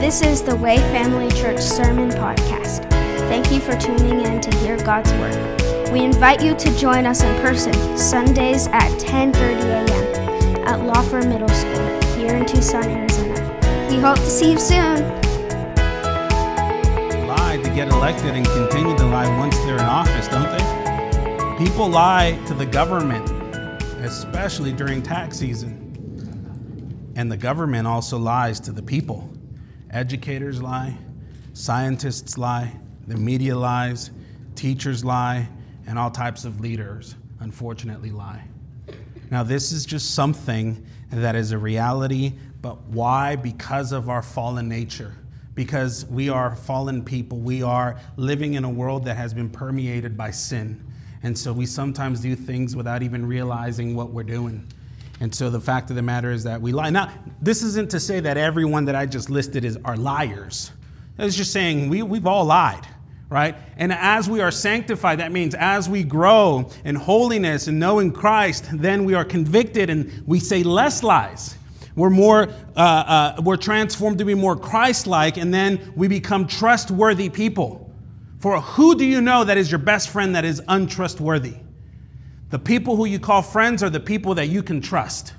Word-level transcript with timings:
This 0.00 0.22
is 0.22 0.42
the 0.42 0.54
Way 0.54 0.76
Family 0.76 1.28
Church 1.32 1.58
Sermon 1.58 2.08
Podcast. 2.08 2.88
Thank 3.28 3.50
you 3.50 3.58
for 3.58 3.76
tuning 3.76 4.20
in 4.20 4.40
to 4.40 4.56
hear 4.58 4.76
God's 4.76 5.10
Word. 5.14 5.92
We 5.92 6.04
invite 6.04 6.40
you 6.40 6.54
to 6.54 6.78
join 6.78 7.04
us 7.04 7.24
in 7.24 7.34
person 7.42 7.72
Sundays 7.98 8.68
at 8.68 8.92
10:30 9.00 9.60
a.m. 9.60 10.68
at 10.68 10.78
Lauffer 10.86 11.28
Middle 11.28 11.48
School 11.48 12.16
here 12.16 12.36
in 12.36 12.46
Tucson, 12.46 12.84
Arizona. 12.84 13.88
We 13.90 13.98
hope 13.98 14.18
to 14.18 14.30
see 14.30 14.52
you 14.52 14.58
soon. 14.60 15.02
Lie 17.26 17.60
to 17.64 17.70
get 17.70 17.88
elected 17.88 18.36
and 18.36 18.46
continue 18.46 18.96
to 18.96 19.04
lie 19.04 19.28
once 19.36 19.58
they're 19.64 19.78
in 19.78 19.80
office, 19.80 20.28
don't 20.28 20.48
they? 20.56 21.64
People 21.64 21.88
lie 21.88 22.40
to 22.46 22.54
the 22.54 22.66
government, 22.66 23.28
especially 24.04 24.72
during 24.72 25.02
tax 25.02 25.38
season. 25.38 25.74
And 27.16 27.32
the 27.32 27.36
government 27.36 27.88
also 27.88 28.16
lies 28.16 28.60
to 28.60 28.70
the 28.70 28.82
people. 28.82 29.28
Educators 29.90 30.62
lie, 30.62 30.96
scientists 31.54 32.36
lie, 32.36 32.72
the 33.06 33.16
media 33.16 33.56
lies, 33.56 34.10
teachers 34.54 35.04
lie, 35.04 35.48
and 35.86 35.98
all 35.98 36.10
types 36.10 36.44
of 36.44 36.60
leaders, 36.60 37.14
unfortunately, 37.40 38.10
lie. 38.10 38.44
Now, 39.30 39.42
this 39.42 39.72
is 39.72 39.86
just 39.86 40.14
something 40.14 40.84
that 41.10 41.34
is 41.34 41.52
a 41.52 41.58
reality, 41.58 42.34
but 42.60 42.82
why? 42.88 43.36
Because 43.36 43.92
of 43.92 44.10
our 44.10 44.22
fallen 44.22 44.68
nature. 44.68 45.14
Because 45.54 46.04
we 46.06 46.28
are 46.28 46.54
fallen 46.54 47.04
people. 47.04 47.38
We 47.38 47.62
are 47.62 47.98
living 48.16 48.54
in 48.54 48.64
a 48.64 48.70
world 48.70 49.04
that 49.06 49.16
has 49.16 49.32
been 49.32 49.50
permeated 49.50 50.16
by 50.16 50.30
sin. 50.30 50.84
And 51.22 51.36
so 51.36 51.52
we 51.52 51.66
sometimes 51.66 52.20
do 52.20 52.36
things 52.36 52.76
without 52.76 53.02
even 53.02 53.26
realizing 53.26 53.94
what 53.96 54.10
we're 54.10 54.22
doing. 54.22 54.66
And 55.20 55.34
so 55.34 55.50
the 55.50 55.60
fact 55.60 55.90
of 55.90 55.96
the 55.96 56.02
matter 56.02 56.30
is 56.30 56.44
that 56.44 56.60
we 56.60 56.72
lie. 56.72 56.90
Now, 56.90 57.12
this 57.42 57.62
isn't 57.62 57.90
to 57.90 58.00
say 58.00 58.20
that 58.20 58.36
everyone 58.36 58.84
that 58.84 58.94
I 58.94 59.06
just 59.06 59.30
listed 59.30 59.64
is 59.64 59.76
are 59.84 59.96
liars. 59.96 60.70
It's 61.18 61.36
just 61.36 61.52
saying 61.52 61.88
we, 61.88 62.02
we've 62.02 62.26
all 62.26 62.44
lied, 62.44 62.86
right? 63.28 63.56
And 63.76 63.92
as 63.92 64.30
we 64.30 64.40
are 64.40 64.52
sanctified, 64.52 65.18
that 65.18 65.32
means 65.32 65.56
as 65.56 65.88
we 65.88 66.04
grow 66.04 66.70
in 66.84 66.94
holiness 66.94 67.66
and 67.66 67.80
knowing 67.80 68.12
Christ, 68.12 68.68
then 68.72 69.04
we 69.04 69.14
are 69.14 69.24
convicted 69.24 69.90
and 69.90 70.22
we 70.26 70.38
say 70.38 70.62
less 70.62 71.02
lies. 71.02 71.56
We're 71.96 72.10
more, 72.10 72.48
uh, 72.76 72.80
uh, 72.80 73.40
we're 73.42 73.56
transformed 73.56 74.18
to 74.18 74.24
be 74.24 74.34
more 74.34 74.54
Christ-like, 74.54 75.36
and 75.36 75.52
then 75.52 75.92
we 75.96 76.06
become 76.06 76.46
trustworthy 76.46 77.28
people. 77.28 77.92
For 78.38 78.60
who 78.60 78.94
do 78.94 79.04
you 79.04 79.20
know 79.20 79.42
that 79.42 79.58
is 79.58 79.68
your 79.68 79.80
best 79.80 80.10
friend 80.10 80.36
that 80.36 80.44
is 80.44 80.62
untrustworthy? 80.68 81.56
The 82.50 82.58
people 82.58 82.96
who 82.96 83.04
you 83.04 83.18
call 83.18 83.42
friends 83.42 83.82
are 83.82 83.90
the 83.90 84.00
people 84.00 84.34
that 84.36 84.48
you 84.48 84.62
can 84.62 84.80
trust. 84.80 85.34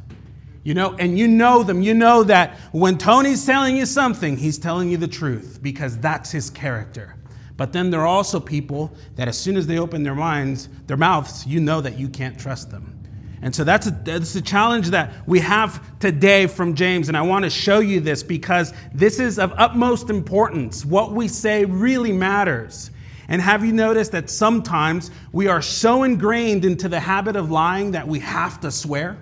You 0.64 0.74
know, 0.74 0.94
and 1.00 1.18
you 1.18 1.28
know 1.28 1.64
them. 1.64 1.82
You 1.82 1.94
know 1.94 2.24
that 2.24 2.58
when 2.72 2.98
Tony's 2.98 3.46
telling 3.46 3.78
you 3.78 3.86
something, 3.86 4.38
he's 4.38 4.58
telling 4.58 4.92
you 4.92 4.98
the 4.98 5.08
truth 5.08 5.60
because 5.62 5.98
that's 5.98 6.32
his 6.32 6.50
character. 6.50 7.16
But 7.58 7.74
then 7.74 7.90
there 7.90 8.02
are 8.02 8.08
also 8.08 8.40
people 8.40 8.94
that 9.16 9.28
as 9.28 9.38
soon 9.38 9.58
as 9.58 9.68
they 9.68 9.80
open 9.80 10.04
their 10.04 10.16
minds, 10.16 10.70
their 10.88 10.98
mouths, 10.98 11.46
you 11.46 11.60
know 11.60 11.82
that 11.82 11.98
you 11.98 12.08
can't 12.08 12.40
trust 12.40 12.72
them. 12.72 13.00
And 13.42 13.56
so 13.56 13.64
that's 13.64 13.88
a, 13.88 13.92
that's 13.92 14.36
a 14.36 14.42
challenge 14.42 14.90
that 14.90 15.14
we 15.28 15.40
have 15.40 15.98
today 16.00 16.46
from 16.48 16.76
James. 16.76 17.08
And 17.08 17.18
I 17.18 17.22
want 17.22 17.44
to 17.44 17.50
show 17.50 17.80
you 17.80 18.02
this 18.02 18.22
because 18.22 18.74
this 18.94 19.20
is 19.20 19.40
of 19.40 19.54
utmost 19.56 20.10
importance. 20.10 20.86
What 20.86 21.14
we 21.14 21.28
say 21.28 21.66
really 21.66 22.12
matters. 22.12 22.92
And 23.30 23.42
have 23.42 23.64
you 23.64 23.72
noticed 23.72 24.12
that 24.14 24.30
sometimes 24.30 25.12
we 25.32 25.48
are 25.48 25.62
so 25.62 26.04
ingrained 26.04 26.66
into 26.66 26.90
the 26.90 27.00
habit 27.00 27.36
of 27.36 27.52
lying 27.52 27.92
that 27.92 28.08
we 28.08 28.20
have 28.20 28.60
to 28.62 28.72
swear? 28.72 29.18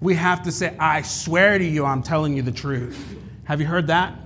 We 0.00 0.14
have 0.14 0.42
to 0.44 0.52
say, 0.52 0.76
I 0.78 1.02
swear 1.02 1.58
to 1.58 1.64
you, 1.64 1.84
I'm 1.84 2.02
telling 2.02 2.36
you 2.36 2.42
the 2.42 2.52
truth. 2.52 3.16
Have 3.44 3.60
you 3.60 3.66
heard 3.66 3.88
that? 3.88 4.16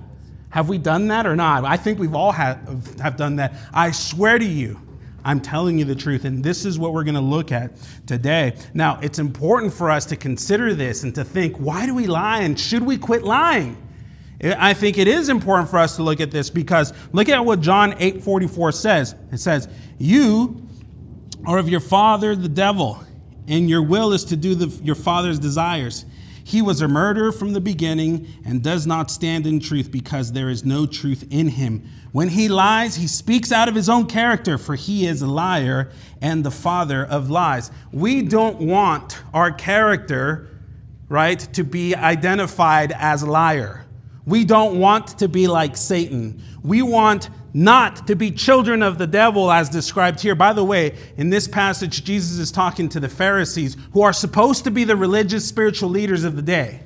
Have 0.51 0.69
we 0.69 0.77
done 0.77 1.07
that 1.07 1.25
or 1.25 1.35
not? 1.35 1.65
I 1.65 1.77
think 1.77 1.97
we've 1.97 2.13
all 2.13 2.31
have, 2.31 2.99
have 2.99 3.17
done 3.17 3.37
that. 3.37 3.55
I 3.73 3.89
swear 3.89 4.37
to 4.37 4.45
you, 4.45 4.79
I'm 5.23 5.39
telling 5.39 5.79
you 5.79 5.85
the 5.85 5.95
truth. 5.95 6.25
And 6.25 6.43
this 6.43 6.65
is 6.65 6.77
what 6.77 6.93
we're 6.93 7.03
going 7.03 7.15
to 7.15 7.21
look 7.21 7.51
at 7.51 7.71
today. 8.05 8.55
Now, 8.73 8.99
it's 9.01 9.17
important 9.17 9.73
for 9.73 9.89
us 9.89 10.05
to 10.07 10.15
consider 10.15 10.75
this 10.75 11.03
and 11.03 11.15
to 11.15 11.23
think 11.23 11.57
why 11.57 11.85
do 11.87 11.95
we 11.95 12.05
lie 12.05 12.41
and 12.41 12.59
should 12.59 12.83
we 12.83 12.97
quit 12.97 13.23
lying? 13.23 13.77
I 14.43 14.73
think 14.73 14.97
it 14.97 15.07
is 15.07 15.29
important 15.29 15.69
for 15.69 15.77
us 15.77 15.95
to 15.97 16.03
look 16.03 16.19
at 16.19 16.31
this 16.31 16.49
because 16.49 16.93
look 17.13 17.29
at 17.29 17.45
what 17.45 17.61
John 17.61 17.93
8:44 17.99 18.71
says. 18.71 19.15
It 19.31 19.39
says, 19.39 19.67
"You 19.99 20.67
are 21.45 21.59
of 21.59 21.69
your 21.69 21.79
father 21.79 22.35
the 22.35 22.49
devil, 22.49 23.03
and 23.47 23.69
your 23.69 23.83
will 23.83 24.13
is 24.13 24.23
to 24.25 24.35
do 24.35 24.55
the, 24.55 24.83
your 24.83 24.95
father's 24.95 25.37
desires. 25.37 26.05
He 26.43 26.61
was 26.61 26.81
a 26.81 26.87
murderer 26.87 27.31
from 27.31 27.53
the 27.53 27.61
beginning 27.61 28.27
and 28.43 28.63
does 28.63 28.87
not 28.87 29.11
stand 29.11 29.45
in 29.45 29.59
truth 29.59 29.91
because 29.91 30.31
there 30.31 30.49
is 30.49 30.65
no 30.65 30.87
truth 30.87 31.25
in 31.29 31.49
him. 31.49 31.87
When 32.11 32.29
he 32.29 32.49
lies, 32.49 32.95
he 32.95 33.07
speaks 33.07 33.51
out 33.51 33.69
of 33.69 33.75
his 33.75 33.89
own 33.89 34.07
character, 34.07 34.57
for 34.57 34.73
he 34.75 35.05
is 35.05 35.21
a 35.21 35.27
liar 35.27 35.91
and 36.19 36.43
the 36.43 36.51
father 36.51 37.05
of 37.05 37.29
lies." 37.29 37.69
We 37.91 38.23
don't 38.23 38.59
want 38.59 39.19
our 39.35 39.51
character, 39.51 40.49
right, 41.09 41.39
to 41.53 41.63
be 41.63 41.95
identified 41.95 42.91
as 42.97 43.21
liar. 43.23 43.85
We 44.25 44.45
don't 44.45 44.79
want 44.79 45.19
to 45.19 45.27
be 45.27 45.47
like 45.47 45.75
Satan. 45.75 46.41
We 46.63 46.81
want 46.81 47.29
not 47.53 48.07
to 48.07 48.15
be 48.15 48.31
children 48.31 48.81
of 48.81 48.97
the 48.97 49.07
devil 49.07 49.51
as 49.51 49.69
described 49.69 50.21
here. 50.21 50.35
By 50.35 50.53
the 50.53 50.63
way, 50.63 50.95
in 51.17 51.29
this 51.29 51.47
passage, 51.47 52.03
Jesus 52.03 52.37
is 52.37 52.51
talking 52.51 52.87
to 52.89 52.99
the 52.99 53.09
Pharisees 53.09 53.75
who 53.93 54.01
are 54.01 54.13
supposed 54.13 54.63
to 54.63 54.71
be 54.71 54.83
the 54.83 54.95
religious 54.95 55.45
spiritual 55.47 55.89
leaders 55.89 56.23
of 56.23 56.35
the 56.35 56.41
day. 56.41 56.81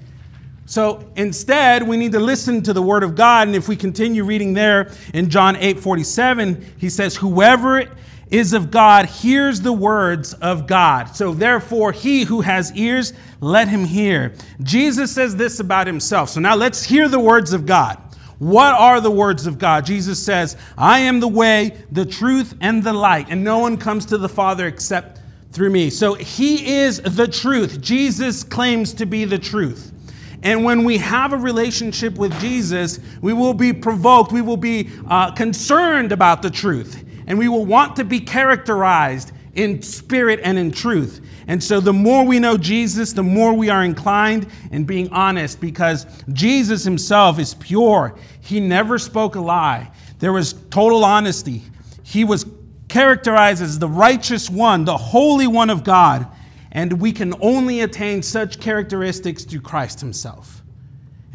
So 0.66 1.08
instead, 1.16 1.88
we 1.88 1.96
need 1.96 2.14
to 2.14 2.20
listen 2.20 2.64
to 2.64 2.74
the 2.74 2.82
word 2.82 3.04
of 3.04 3.16
God. 3.16 3.48
And 3.48 3.56
if 3.56 3.68
we 3.68 3.76
continue 3.76 4.24
reading 4.24 4.54
there 4.54 4.92
in 5.14 5.30
John 5.30 5.56
8 5.56 5.80
47, 5.80 6.74
he 6.78 6.90
says, 6.90 7.16
Whoever 7.16 7.86
is 8.32 8.54
of 8.54 8.72
God 8.72 9.06
hears 9.06 9.62
the 9.62 9.74
words 9.74 10.34
of 10.36 10.68
God. 10.68 11.16
So 11.16 11.34
therefore, 11.34 11.92
he 11.92 12.24
who 12.24 12.42
has 12.42 12.76
ears, 12.76 13.14
let 13.40 13.68
him 13.68 13.86
hear. 13.86 14.34
Jesus 14.64 15.12
says 15.12 15.36
this 15.36 15.60
about 15.60 15.88
himself. 15.88 16.30
So 16.30 16.40
now 16.40 16.56
let's 16.56 16.84
hear 16.84 17.08
the 17.08 17.20
words 17.20 17.54
of 17.54 17.66
God. 17.66 18.02
What 18.40 18.74
are 18.74 19.00
the 19.00 19.12
words 19.12 19.48
of 19.48 19.58
God? 19.58 19.86
Jesus 19.86 20.22
says, 20.22 20.58
I 20.78 21.00
am 21.00 21.20
the 21.20 21.28
way, 21.28 21.78
the 21.92 22.06
truth, 22.06 22.54
and 22.60 22.84
the 22.84 22.92
light, 22.92 23.28
and 23.30 23.44
no 23.44 23.60
one 23.60 23.78
comes 23.78 24.06
to 24.08 24.18
the 24.18 24.28
Father 24.28 24.68
except 24.68 25.22
through 25.52 25.70
me. 25.70 25.90
So 25.90 26.16
he 26.16 26.76
is 26.76 27.02
the 27.02 27.28
truth. 27.28 27.80
Jesus 27.80 28.44
claims 28.44 28.94
to 28.96 29.06
be 29.06 29.24
the 29.24 29.40
truth. 29.40 29.94
And 30.44 30.66
when 30.66 30.84
we 30.84 30.98
have 30.98 31.32
a 31.32 31.38
relationship 31.38 32.18
with 32.18 32.38
Jesus, 32.42 33.00
we 33.22 33.32
will 33.32 33.54
be 33.54 33.72
provoked, 33.72 34.34
we 34.34 34.42
will 34.42 34.58
be 34.58 34.90
uh, 35.10 35.32
concerned 35.32 36.12
about 36.12 36.42
the 36.42 36.50
truth 36.50 37.05
and 37.28 37.38
we 37.38 37.48
will 37.48 37.66
want 37.66 37.96
to 37.98 38.04
be 38.04 38.20
characterized 38.20 39.32
in 39.56 39.82
spirit 39.82 40.40
and 40.44 40.58
in 40.58 40.72
truth. 40.72 41.26
And 41.48 41.64
so, 41.64 41.80
the 41.80 41.94
more 41.94 42.26
we 42.26 42.40
know 42.40 42.58
Jesus, 42.58 43.14
the 43.14 43.24
more 43.24 43.54
we 43.54 43.70
are 43.70 43.84
inclined 43.84 44.48
in 44.72 44.84
being 44.84 45.10
honest 45.10 45.62
because 45.62 46.06
Jesus 46.34 46.84
himself 46.84 47.40
is 47.40 47.54
pure. 47.54 48.18
He 48.42 48.60
never 48.60 49.00
spoke 49.00 49.36
a 49.36 49.42
lie, 49.42 49.92
there 50.20 50.34
was 50.34 50.54
total 50.70 51.04
honesty. 51.04 51.64
He 52.04 52.24
was 52.24 52.46
characterized 52.88 53.62
as 53.62 53.80
the 53.80 53.90
righteous 53.90 54.50
one, 54.50 54.86
the 54.86 54.98
holy 54.98 55.48
one 55.48 55.70
of 55.70 55.84
God. 55.84 56.28
And 56.72 57.02
we 57.02 57.14
can 57.14 57.34
only 57.42 57.82
attain 57.82 58.22
such 58.22 58.60
characteristics 58.60 59.44
through 59.46 59.62
Christ 59.62 60.02
himself. 60.02 60.62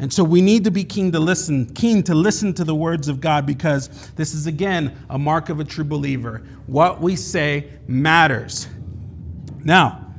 And 0.01 0.11
so 0.11 0.23
we 0.23 0.41
need 0.41 0.63
to 0.63 0.71
be 0.71 0.83
keen 0.83 1.11
to 1.11 1.19
listen, 1.19 1.67
keen 1.75 2.01
to 2.03 2.15
listen 2.15 2.55
to 2.55 2.63
the 2.63 2.73
words 2.73 3.07
of 3.07 3.21
God 3.21 3.45
because 3.45 3.87
this 4.15 4.33
is 4.33 4.47
again 4.47 4.97
a 5.11 5.19
mark 5.19 5.49
of 5.49 5.59
a 5.59 5.63
true 5.63 5.83
believer. 5.83 6.41
What 6.65 6.99
we 6.99 7.15
say 7.15 7.69
matters. 7.87 8.67
Now, 9.63 10.11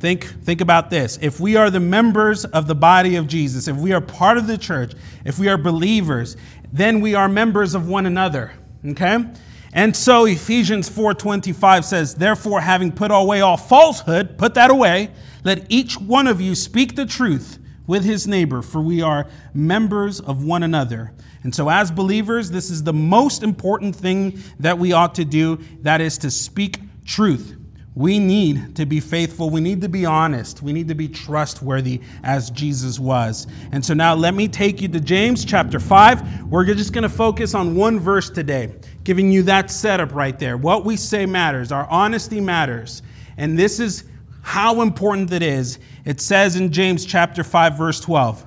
think 0.00 0.24
think 0.42 0.60
about 0.60 0.90
this. 0.90 1.20
If 1.22 1.38
we 1.38 1.54
are 1.54 1.70
the 1.70 1.78
members 1.78 2.46
of 2.46 2.66
the 2.66 2.74
body 2.74 3.14
of 3.14 3.28
Jesus, 3.28 3.68
if 3.68 3.76
we 3.76 3.92
are 3.92 4.00
part 4.00 4.38
of 4.38 4.48
the 4.48 4.58
church, 4.58 4.94
if 5.24 5.38
we 5.38 5.48
are 5.48 5.56
believers, 5.56 6.36
then 6.72 7.00
we 7.00 7.14
are 7.14 7.28
members 7.28 7.76
of 7.76 7.88
one 7.88 8.06
another. 8.06 8.52
Okay? 8.84 9.24
And 9.72 9.96
so 9.96 10.24
Ephesians 10.24 10.88
4:25 10.88 11.84
says, 11.84 12.14
"Therefore 12.14 12.60
having 12.60 12.90
put 12.90 13.12
away 13.12 13.40
all 13.40 13.56
falsehood, 13.56 14.36
put 14.36 14.54
that 14.54 14.72
away, 14.72 15.10
let 15.44 15.64
each 15.68 16.00
one 16.00 16.26
of 16.26 16.40
you 16.40 16.56
speak 16.56 16.96
the 16.96 17.06
truth 17.06 17.57
with 17.88 18.04
his 18.04 18.28
neighbor, 18.28 18.62
for 18.62 18.80
we 18.80 19.02
are 19.02 19.26
members 19.52 20.20
of 20.20 20.44
one 20.44 20.62
another. 20.62 21.12
And 21.42 21.52
so, 21.52 21.68
as 21.68 21.90
believers, 21.90 22.50
this 22.50 22.70
is 22.70 22.84
the 22.84 22.92
most 22.92 23.42
important 23.42 23.96
thing 23.96 24.38
that 24.60 24.78
we 24.78 24.92
ought 24.92 25.16
to 25.16 25.24
do 25.24 25.58
that 25.80 26.00
is 26.00 26.18
to 26.18 26.30
speak 26.30 26.78
truth. 27.04 27.56
We 27.94 28.20
need 28.20 28.76
to 28.76 28.86
be 28.86 29.00
faithful. 29.00 29.50
We 29.50 29.60
need 29.60 29.80
to 29.80 29.88
be 29.88 30.06
honest. 30.06 30.62
We 30.62 30.72
need 30.72 30.86
to 30.86 30.94
be 30.94 31.08
trustworthy 31.08 32.00
as 32.22 32.50
Jesus 32.50 33.00
was. 33.00 33.48
And 33.72 33.84
so 33.84 33.92
now 33.92 34.14
let 34.14 34.34
me 34.34 34.46
take 34.46 34.80
you 34.80 34.86
to 34.86 35.00
James 35.00 35.44
chapter 35.44 35.80
5. 35.80 36.44
We're 36.44 36.64
just 36.74 36.92
going 36.92 37.02
to 37.02 37.08
focus 37.08 37.56
on 37.56 37.74
one 37.74 37.98
verse 37.98 38.30
today, 38.30 38.72
giving 39.02 39.32
you 39.32 39.42
that 39.44 39.68
setup 39.68 40.14
right 40.14 40.38
there. 40.38 40.56
What 40.56 40.84
we 40.84 40.96
say 40.96 41.26
matters, 41.26 41.72
our 41.72 41.88
honesty 41.90 42.40
matters. 42.40 43.02
And 43.36 43.58
this 43.58 43.80
is 43.80 44.04
how 44.48 44.80
important 44.80 45.30
it 45.30 45.42
is. 45.42 45.78
It 46.06 46.22
says 46.22 46.56
in 46.56 46.72
James 46.72 47.04
chapter 47.04 47.44
5 47.44 47.76
verse 47.76 48.00
12, 48.00 48.46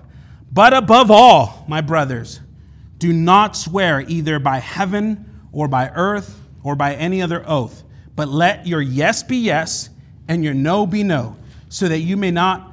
"But 0.52 0.74
above 0.74 1.12
all, 1.12 1.64
my 1.68 1.80
brothers, 1.82 2.40
Do 3.02 3.12
not 3.12 3.56
swear 3.56 4.02
either 4.02 4.38
by 4.38 4.60
heaven 4.60 5.26
or 5.52 5.68
by 5.68 5.90
earth 5.90 6.40
or 6.64 6.76
by 6.76 6.94
any 6.94 7.20
other 7.20 7.44
oath, 7.48 7.84
but 8.16 8.30
let 8.30 8.68
your 8.68 8.80
yes 8.80 9.24
be 9.24 9.38
yes 9.38 9.90
and 10.28 10.44
your 10.44 10.54
no 10.54 10.86
be 10.86 11.02
no, 11.02 11.36
so 11.70 11.88
that 11.88 12.02
you 12.02 12.16
may 12.16 12.30
not 12.30 12.72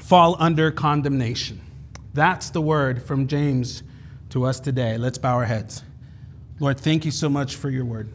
fall 0.00 0.34
under 0.38 0.70
condemnation. 0.70 1.60
That's 2.14 2.48
the 2.48 2.62
word 2.62 3.02
from 3.02 3.26
James 3.26 3.82
to 4.30 4.44
us 4.44 4.60
today. 4.60 4.96
Let's 4.96 5.18
bow 5.18 5.34
our 5.34 5.44
heads. 5.44 5.82
Lord, 6.58 6.80
thank 6.80 7.04
you 7.04 7.10
so 7.10 7.28
much 7.28 7.56
for 7.56 7.68
your 7.68 7.84
word. 7.84 8.08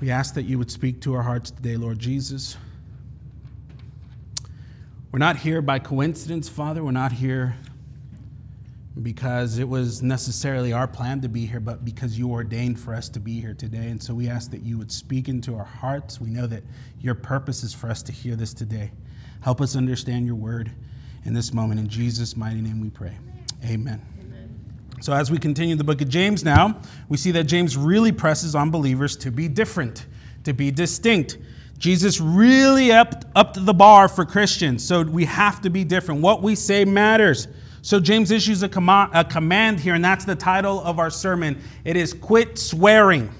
We 0.00 0.10
ask 0.10 0.34
that 0.34 0.42
you 0.42 0.58
would 0.58 0.70
speak 0.70 1.00
to 1.02 1.14
our 1.14 1.22
hearts 1.22 1.50
today, 1.50 1.76
Lord 1.76 1.98
Jesus. 1.98 2.56
We're 5.10 5.18
not 5.18 5.38
here 5.38 5.62
by 5.62 5.78
coincidence, 5.78 6.50
Father. 6.50 6.84
We're 6.84 6.90
not 6.90 7.12
here 7.12 7.56
because 9.02 9.58
it 9.58 9.68
was 9.68 10.02
necessarily 10.02 10.74
our 10.74 10.86
plan 10.86 11.22
to 11.22 11.28
be 11.28 11.46
here, 11.46 11.60
but 11.60 11.84
because 11.84 12.18
you 12.18 12.30
ordained 12.30 12.78
for 12.78 12.94
us 12.94 13.08
to 13.10 13.20
be 13.20 13.40
here 13.40 13.54
today. 13.54 13.88
And 13.88 14.02
so 14.02 14.14
we 14.14 14.28
ask 14.28 14.50
that 14.50 14.62
you 14.62 14.76
would 14.76 14.92
speak 14.92 15.28
into 15.28 15.54
our 15.54 15.64
hearts. 15.64 16.20
We 16.20 16.28
know 16.28 16.46
that 16.46 16.62
your 17.00 17.14
purpose 17.14 17.62
is 17.62 17.72
for 17.72 17.88
us 17.88 18.02
to 18.04 18.12
hear 18.12 18.36
this 18.36 18.52
today. 18.52 18.92
Help 19.40 19.62
us 19.62 19.76
understand 19.76 20.26
your 20.26 20.34
word 20.34 20.72
in 21.24 21.32
this 21.32 21.54
moment. 21.54 21.80
In 21.80 21.88
Jesus' 21.88 22.36
mighty 22.36 22.60
name 22.60 22.80
we 22.80 22.90
pray. 22.90 23.16
Amen. 23.64 24.15
So, 25.00 25.12
as 25.12 25.30
we 25.30 25.38
continue 25.38 25.76
the 25.76 25.84
book 25.84 26.00
of 26.00 26.08
James 26.08 26.42
now, 26.42 26.80
we 27.08 27.18
see 27.18 27.30
that 27.32 27.44
James 27.44 27.76
really 27.76 28.12
presses 28.12 28.54
on 28.54 28.70
believers 28.70 29.14
to 29.18 29.30
be 29.30 29.46
different, 29.46 30.06
to 30.44 30.54
be 30.54 30.70
distinct. 30.70 31.36
Jesus 31.78 32.18
really 32.18 32.90
upped, 32.92 33.26
upped 33.34 33.62
the 33.66 33.74
bar 33.74 34.08
for 34.08 34.24
Christians, 34.24 34.82
so 34.82 35.02
we 35.02 35.26
have 35.26 35.60
to 35.62 35.70
be 35.70 35.84
different. 35.84 36.22
What 36.22 36.42
we 36.42 36.54
say 36.54 36.86
matters. 36.86 37.46
So, 37.82 38.00
James 38.00 38.30
issues 38.30 38.62
a, 38.62 38.70
com- 38.70 38.88
a 38.88 39.24
command 39.24 39.80
here, 39.80 39.94
and 39.94 40.04
that's 40.04 40.24
the 40.24 40.34
title 40.34 40.80
of 40.82 40.98
our 40.98 41.10
sermon. 41.10 41.60
It 41.84 41.96
is 41.96 42.14
Quit 42.14 42.58
Swearing. 42.58 43.30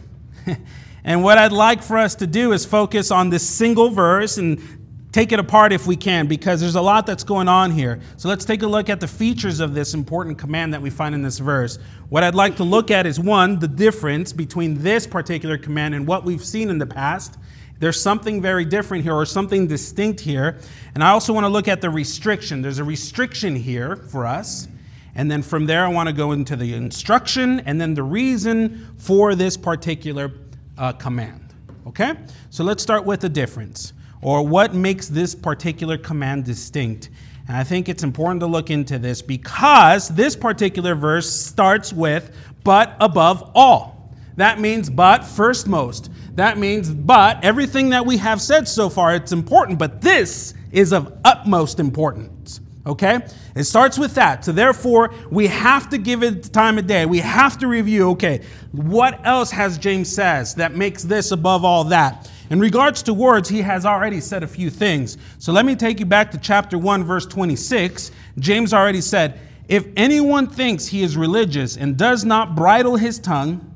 and 1.04 1.24
what 1.24 1.38
I'd 1.38 1.52
like 1.52 1.82
for 1.82 1.96
us 1.96 2.14
to 2.16 2.26
do 2.26 2.52
is 2.52 2.66
focus 2.66 3.10
on 3.10 3.30
this 3.30 3.48
single 3.48 3.88
verse 3.88 4.36
and 4.36 4.75
take 5.16 5.32
it 5.32 5.38
apart 5.38 5.72
if 5.72 5.86
we 5.86 5.96
can, 5.96 6.26
because 6.26 6.60
there's 6.60 6.74
a 6.74 6.80
lot 6.80 7.06
that's 7.06 7.24
going 7.24 7.48
on 7.48 7.70
here. 7.70 7.98
So 8.18 8.28
let's 8.28 8.44
take 8.44 8.60
a 8.60 8.66
look 8.66 8.90
at 8.90 9.00
the 9.00 9.08
features 9.08 9.60
of 9.60 9.72
this 9.72 9.94
important 9.94 10.36
command 10.36 10.74
that 10.74 10.82
we 10.82 10.90
find 10.90 11.14
in 11.14 11.22
this 11.22 11.38
verse. 11.38 11.78
What 12.10 12.22
I'd 12.22 12.34
like 12.34 12.56
to 12.56 12.64
look 12.64 12.90
at 12.90 13.06
is 13.06 13.18
one, 13.18 13.58
the 13.58 13.66
difference 13.66 14.34
between 14.34 14.82
this 14.82 15.06
particular 15.06 15.56
command 15.56 15.94
and 15.94 16.06
what 16.06 16.24
we've 16.24 16.44
seen 16.44 16.68
in 16.68 16.76
the 16.76 16.86
past. 16.86 17.38
There's 17.78 17.98
something 17.98 18.42
very 18.42 18.66
different 18.66 19.04
here 19.04 19.14
or 19.14 19.24
something 19.24 19.66
distinct 19.66 20.20
here. 20.20 20.58
And 20.94 21.02
I 21.02 21.12
also 21.12 21.32
want 21.32 21.44
to 21.44 21.48
look 21.48 21.66
at 21.66 21.80
the 21.80 21.88
restriction. 21.88 22.60
There's 22.60 22.78
a 22.78 22.84
restriction 22.84 23.56
here 23.56 23.96
for 23.96 24.26
us. 24.26 24.68
And 25.14 25.30
then 25.30 25.40
from 25.40 25.64
there, 25.64 25.86
I 25.86 25.88
want 25.88 26.10
to 26.10 26.14
go 26.14 26.32
into 26.32 26.56
the 26.56 26.74
instruction 26.74 27.60
and 27.60 27.80
then 27.80 27.94
the 27.94 28.02
reason 28.02 28.94
for 28.98 29.34
this 29.34 29.56
particular 29.56 30.30
uh, 30.76 30.92
command. 30.92 31.54
Okay? 31.86 32.16
So 32.50 32.64
let's 32.64 32.82
start 32.82 33.06
with 33.06 33.20
the 33.20 33.30
difference 33.30 33.94
or 34.22 34.46
what 34.46 34.74
makes 34.74 35.08
this 35.08 35.34
particular 35.34 35.98
command 35.98 36.44
distinct. 36.44 37.10
And 37.48 37.56
I 37.56 37.64
think 37.64 37.88
it's 37.88 38.02
important 38.02 38.40
to 38.40 38.46
look 38.46 38.70
into 38.70 38.98
this 38.98 39.22
because 39.22 40.08
this 40.08 40.34
particular 40.34 40.94
verse 40.94 41.30
starts 41.30 41.92
with, 41.92 42.34
but 42.64 42.96
above 43.00 43.52
all. 43.54 44.12
That 44.36 44.60
means, 44.60 44.90
but 44.90 45.24
first 45.24 45.66
most. 45.66 46.10
That 46.34 46.58
means, 46.58 46.90
but 46.90 47.42
everything 47.42 47.90
that 47.90 48.04
we 48.04 48.18
have 48.18 48.40
said 48.42 48.68
so 48.68 48.88
far, 48.88 49.14
it's 49.14 49.32
important, 49.32 49.78
but 49.78 50.02
this 50.02 50.54
is 50.72 50.92
of 50.92 51.16
utmost 51.24 51.80
importance. 51.80 52.60
Okay? 52.86 53.20
It 53.54 53.64
starts 53.64 53.98
with 53.98 54.14
that. 54.14 54.44
So, 54.44 54.52
therefore, 54.52 55.12
we 55.30 55.46
have 55.46 55.88
to 55.88 55.98
give 55.98 56.22
it 56.22 56.52
time 56.52 56.78
of 56.78 56.86
day. 56.86 57.06
We 57.06 57.18
have 57.18 57.58
to 57.58 57.66
review, 57.66 58.10
okay, 58.10 58.42
what 58.72 59.24
else 59.26 59.50
has 59.50 59.78
James 59.78 60.12
says 60.14 60.54
that 60.56 60.74
makes 60.74 61.02
this 61.02 61.32
above 61.32 61.64
all 61.64 61.84
that? 61.84 62.30
In 62.48 62.60
regards 62.60 63.02
to 63.04 63.14
words, 63.14 63.48
he 63.48 63.62
has 63.62 63.84
already 63.84 64.20
said 64.20 64.42
a 64.42 64.46
few 64.46 64.70
things. 64.70 65.18
So 65.38 65.52
let 65.52 65.66
me 65.66 65.74
take 65.74 65.98
you 65.98 66.06
back 66.06 66.30
to 66.30 66.38
chapter 66.38 66.78
1, 66.78 67.02
verse 67.02 67.26
26. 67.26 68.12
James 68.38 68.72
already 68.72 69.00
said, 69.00 69.40
If 69.68 69.86
anyone 69.96 70.46
thinks 70.46 70.86
he 70.86 71.02
is 71.02 71.16
religious 71.16 71.76
and 71.76 71.96
does 71.96 72.24
not 72.24 72.54
bridle 72.54 72.96
his 72.96 73.18
tongue, 73.18 73.74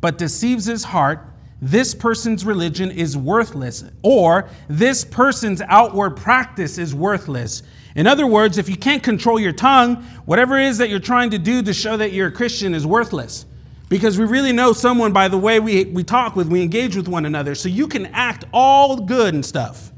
but 0.00 0.18
deceives 0.18 0.66
his 0.66 0.84
heart, 0.84 1.26
this 1.62 1.94
person's 1.94 2.44
religion 2.44 2.90
is 2.90 3.16
worthless, 3.16 3.84
or 4.02 4.48
this 4.68 5.04
person's 5.04 5.62
outward 5.68 6.16
practice 6.16 6.76
is 6.76 6.94
worthless. 6.94 7.62
In 7.94 8.06
other 8.06 8.26
words, 8.26 8.58
if 8.58 8.68
you 8.68 8.76
can't 8.76 9.02
control 9.02 9.38
your 9.38 9.52
tongue, 9.52 10.02
whatever 10.24 10.58
it 10.58 10.66
is 10.66 10.78
that 10.78 10.90
you're 10.90 10.98
trying 10.98 11.30
to 11.30 11.38
do 11.38 11.62
to 11.62 11.72
show 11.72 11.96
that 11.96 12.12
you're 12.12 12.28
a 12.28 12.32
Christian 12.32 12.74
is 12.74 12.86
worthless 12.86 13.46
because 13.92 14.18
we 14.18 14.24
really 14.24 14.52
know 14.54 14.72
someone 14.72 15.12
by 15.12 15.28
the 15.28 15.36
way 15.36 15.60
we, 15.60 15.84
we 15.84 16.02
talk 16.02 16.34
with, 16.34 16.48
we 16.48 16.62
engage 16.62 16.96
with 16.96 17.08
one 17.08 17.26
another. 17.26 17.54
So 17.54 17.68
you 17.68 17.86
can 17.86 18.06
act 18.06 18.46
all 18.50 18.96
good 18.96 19.34
and 19.34 19.44
stuff, 19.44 19.92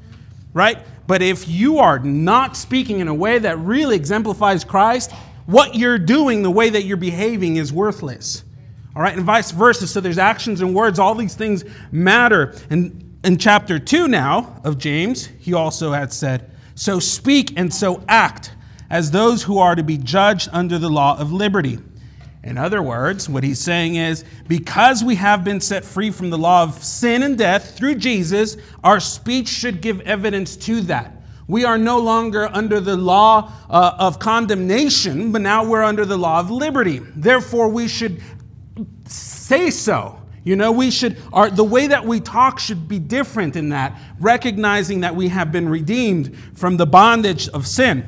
right? 0.52 0.79
But 1.06 1.23
if 1.23 1.46
you 1.46 1.79
are 1.79 2.00
not 2.00 2.56
speaking 2.56 2.99
in 2.99 3.06
a 3.06 3.14
way 3.14 3.38
that 3.38 3.56
really 3.61 3.94
exemplifies 3.94 4.64
Christ, 4.64 5.12
what 5.46 5.76
you're 5.76 6.00
doing, 6.00 6.43
the 6.43 6.50
way 6.50 6.70
that 6.70 6.82
you're 6.82 6.96
behaving 6.96 7.55
is 7.55 7.73
worthless. 7.73 8.43
All 8.96 9.02
right, 9.02 9.14
and 9.14 9.25
vice 9.25 9.52
versa. 9.52 9.87
So 9.87 10.00
there's 10.00 10.19
actions 10.19 10.61
and 10.61 10.75
words, 10.75 10.99
all 10.99 11.14
these 11.14 11.37
things 11.37 11.64
matter. 11.93 12.56
And 12.70 13.17
in 13.23 13.38
chapter 13.38 13.79
2 13.79 14.08
now 14.08 14.61
of 14.64 14.76
James, 14.76 15.26
he 15.38 15.55
also 15.55 15.93
had 15.93 16.12
said, 16.12 16.50
So 16.75 16.99
speak 16.99 17.56
and 17.56 17.73
so 17.73 18.02
act 18.08 18.55
as 18.91 19.12
those 19.12 19.44
who 19.44 19.61
are 19.61 19.76
to 19.76 19.85
be 19.85 19.99
judged 19.99 20.49
under 20.52 20.81
the 20.81 20.91
law 20.91 21.17
of 21.17 21.31
liberty. 21.31 21.79
In 22.44 22.58
other 22.58 22.82
words, 22.82 23.26
what 23.26 23.43
he's 23.43 23.58
saying 23.58 23.96
is 23.96 24.23
because 24.46 25.02
we 25.02 25.14
have 25.14 25.44
been 25.44 25.62
set 25.62 25.82
free 25.82 26.11
from 26.11 26.29
the 26.29 26.37
law 26.37 26.62
of 26.62 26.85
sin 26.85 27.23
and 27.23 27.38
death 27.38 27.75
through 27.75 27.94
Jesus, 27.94 28.58
our 28.85 29.00
speech 29.00 29.49
should 29.49 29.81
give 29.81 30.02
evidence 30.02 30.55
to 30.56 30.82
that. 30.82 31.11
We 31.49 31.64
are 31.64 31.79
no 31.79 31.99
longer 31.99 32.46
under 32.52 32.81
the 32.81 32.96
law 32.96 33.50
uh, 33.70 33.96
of 33.99 34.19
condemnation, 34.19 35.32
but 35.32 35.41
now 35.41 35.64
we're 35.64 35.82
under 35.82 36.05
the 36.05 36.19
law 36.19 36.38
of 36.38 36.50
liberty. 36.50 36.99
Therefore, 37.17 37.69
we 37.69 37.88
should 37.88 38.20
say 39.06 39.70
so. 39.70 40.20
You 40.43 40.56
know, 40.56 40.70
we 40.70 40.91
should, 40.91 41.17
our, 41.32 41.49
the 41.49 41.64
way 41.64 41.87
that 41.87 42.05
we 42.05 42.20
talk 42.20 42.58
should 42.58 42.87
be 42.87 42.99
different 42.99 43.56
in 43.56 43.70
that, 43.70 43.99
recognizing 44.20 45.00
that 45.00 45.17
we 45.17 45.29
have 45.29 45.50
been 45.50 45.67
redeemed 45.67 46.37
from 46.55 46.76
the 46.76 46.85
bondage 46.85 47.49
of 47.49 47.67
sin. 47.67 48.05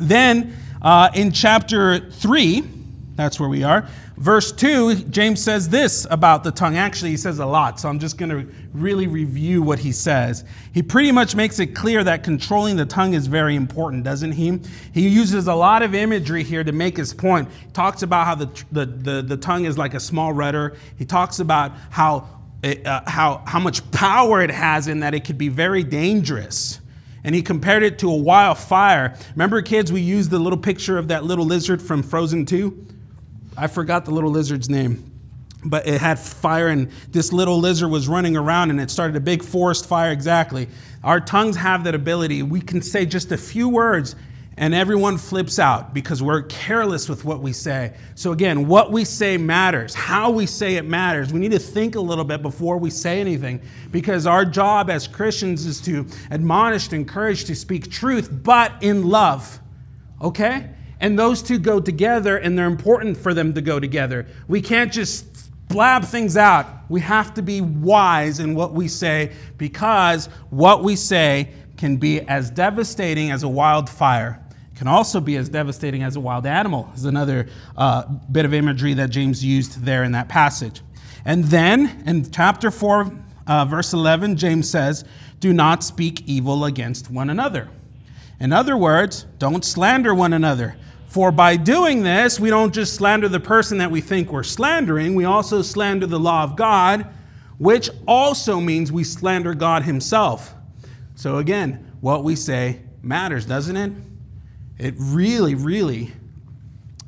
Then, 0.00 0.56
uh, 0.82 1.10
in 1.14 1.30
chapter 1.30 2.10
3, 2.10 2.81
that's 3.14 3.38
where 3.38 3.48
we 3.48 3.62
are. 3.62 3.86
Verse 4.16 4.52
2, 4.52 4.94
James 5.04 5.42
says 5.42 5.68
this 5.68 6.06
about 6.10 6.44
the 6.44 6.50
tongue. 6.50 6.76
Actually, 6.76 7.10
he 7.10 7.16
says 7.16 7.40
a 7.40 7.46
lot, 7.46 7.78
so 7.78 7.88
I'm 7.88 7.98
just 7.98 8.16
going 8.16 8.30
to 8.30 8.50
really 8.72 9.06
review 9.06 9.62
what 9.62 9.78
he 9.78 9.92
says. 9.92 10.44
He 10.72 10.82
pretty 10.82 11.12
much 11.12 11.34
makes 11.34 11.58
it 11.58 11.68
clear 11.74 12.02
that 12.04 12.24
controlling 12.24 12.76
the 12.76 12.86
tongue 12.86 13.12
is 13.12 13.26
very 13.26 13.54
important, 13.54 14.04
doesn't 14.04 14.32
he? 14.32 14.60
He 14.94 15.08
uses 15.08 15.46
a 15.46 15.54
lot 15.54 15.82
of 15.82 15.94
imagery 15.94 16.42
here 16.42 16.64
to 16.64 16.72
make 16.72 16.96
his 16.96 17.12
point. 17.12 17.50
He 17.66 17.72
talks 17.72 18.02
about 18.02 18.26
how 18.26 18.34
the, 18.34 18.64
the, 18.72 18.86
the, 18.86 19.22
the 19.22 19.36
tongue 19.36 19.66
is 19.66 19.76
like 19.76 19.92
a 19.92 20.00
small 20.00 20.32
rudder, 20.32 20.76
he 20.96 21.04
talks 21.04 21.38
about 21.38 21.72
how, 21.90 22.28
it, 22.62 22.86
uh, 22.86 23.02
how, 23.06 23.42
how 23.46 23.58
much 23.58 23.88
power 23.90 24.40
it 24.40 24.50
has 24.50 24.88
in 24.88 25.00
that 25.00 25.14
it 25.14 25.24
could 25.24 25.38
be 25.38 25.48
very 25.48 25.84
dangerous 25.84 26.80
and 27.24 27.34
he 27.34 27.42
compared 27.42 27.84
it 27.84 28.00
to 28.00 28.10
a 28.10 28.16
wildfire. 28.16 29.16
Remember, 29.36 29.62
kids, 29.62 29.92
we 29.92 30.00
used 30.00 30.30
the 30.30 30.40
little 30.40 30.58
picture 30.58 30.98
of 30.98 31.06
that 31.08 31.22
little 31.22 31.44
lizard 31.44 31.80
from 31.80 32.02
Frozen 32.02 32.46
2? 32.46 32.86
I 33.56 33.66
forgot 33.66 34.04
the 34.04 34.10
little 34.10 34.30
lizard's 34.30 34.70
name, 34.70 35.10
but 35.64 35.86
it 35.86 36.00
had 36.00 36.18
fire, 36.18 36.68
and 36.68 36.90
this 37.10 37.32
little 37.32 37.58
lizard 37.58 37.90
was 37.90 38.08
running 38.08 38.36
around, 38.36 38.70
and 38.70 38.80
it 38.80 38.90
started 38.90 39.16
a 39.16 39.20
big 39.20 39.42
forest 39.42 39.86
fire 39.86 40.10
exactly. 40.10 40.68
Our 41.04 41.20
tongues 41.20 41.56
have 41.56 41.84
that 41.84 41.94
ability. 41.94 42.42
We 42.42 42.60
can 42.60 42.80
say 42.80 43.04
just 43.04 43.30
a 43.30 43.36
few 43.36 43.68
words, 43.68 44.16
and 44.56 44.74
everyone 44.74 45.18
flips 45.18 45.58
out 45.58 45.92
because 45.94 46.22
we're 46.22 46.42
careless 46.42 47.08
with 47.08 47.24
what 47.24 47.40
we 47.40 47.52
say. 47.52 47.94
So, 48.14 48.32
again, 48.32 48.68
what 48.68 48.92
we 48.92 49.04
say 49.04 49.36
matters. 49.36 49.94
How 49.94 50.30
we 50.30 50.46
say 50.46 50.76
it 50.76 50.84
matters. 50.84 51.32
We 51.32 51.40
need 51.40 51.52
to 51.52 51.58
think 51.58 51.94
a 51.94 52.00
little 52.00 52.24
bit 52.24 52.42
before 52.42 52.78
we 52.78 52.90
say 52.90 53.20
anything 53.20 53.62
because 53.90 54.26
our 54.26 54.44
job 54.44 54.90
as 54.90 55.06
Christians 55.06 55.66
is 55.66 55.80
to 55.82 56.06
admonish, 56.30 56.92
encourage, 56.92 57.44
to 57.46 57.54
speak 57.54 57.90
truth, 57.90 58.30
but 58.30 58.72
in 58.82 59.08
love. 59.08 59.60
Okay? 60.20 60.70
And 61.02 61.18
those 61.18 61.42
two 61.42 61.58
go 61.58 61.80
together, 61.80 62.36
and 62.36 62.56
they're 62.56 62.66
important 62.66 63.16
for 63.16 63.34
them 63.34 63.52
to 63.54 63.60
go 63.60 63.80
together. 63.80 64.24
We 64.46 64.62
can't 64.62 64.92
just 64.92 65.26
blab 65.68 66.04
things 66.04 66.36
out. 66.36 66.66
We 66.88 67.00
have 67.00 67.34
to 67.34 67.42
be 67.42 67.60
wise 67.60 68.38
in 68.38 68.54
what 68.54 68.72
we 68.72 68.86
say 68.86 69.32
because 69.58 70.26
what 70.50 70.84
we 70.84 70.94
say 70.94 71.50
can 71.76 71.96
be 71.96 72.20
as 72.20 72.50
devastating 72.50 73.32
as 73.32 73.42
a 73.42 73.48
wildfire. 73.48 74.40
It 74.72 74.78
can 74.78 74.86
also 74.86 75.20
be 75.20 75.36
as 75.36 75.48
devastating 75.48 76.04
as 76.04 76.14
a 76.14 76.20
wild 76.20 76.46
animal, 76.46 76.88
is 76.94 77.04
another 77.04 77.48
uh, 77.76 78.04
bit 78.30 78.44
of 78.44 78.54
imagery 78.54 78.94
that 78.94 79.10
James 79.10 79.44
used 79.44 79.84
there 79.84 80.04
in 80.04 80.12
that 80.12 80.28
passage. 80.28 80.82
And 81.24 81.44
then 81.46 82.04
in 82.06 82.30
chapter 82.30 82.70
4, 82.70 83.12
uh, 83.48 83.64
verse 83.64 83.92
11, 83.92 84.36
James 84.36 84.70
says, 84.70 85.04
Do 85.40 85.52
not 85.52 85.82
speak 85.82 86.22
evil 86.28 86.64
against 86.64 87.10
one 87.10 87.28
another. 87.28 87.68
In 88.38 88.52
other 88.52 88.76
words, 88.76 89.26
don't 89.38 89.64
slander 89.64 90.14
one 90.14 90.32
another. 90.32 90.76
For 91.12 91.30
by 91.30 91.56
doing 91.56 92.02
this, 92.04 92.40
we 92.40 92.48
don't 92.48 92.72
just 92.72 92.94
slander 92.94 93.28
the 93.28 93.38
person 93.38 93.76
that 93.76 93.90
we 93.90 94.00
think 94.00 94.32
we're 94.32 94.42
slandering, 94.42 95.14
we 95.14 95.26
also 95.26 95.60
slander 95.60 96.06
the 96.06 96.18
law 96.18 96.42
of 96.42 96.56
God, 96.56 97.06
which 97.58 97.90
also 98.08 98.60
means 98.60 98.90
we 98.90 99.04
slander 99.04 99.52
God 99.52 99.82
Himself. 99.82 100.54
So 101.14 101.36
again, 101.36 101.92
what 102.00 102.24
we 102.24 102.34
say 102.34 102.80
matters, 103.02 103.44
doesn't 103.44 103.76
it? 103.76 103.92
It 104.78 104.94
really, 104.96 105.54
really 105.54 106.12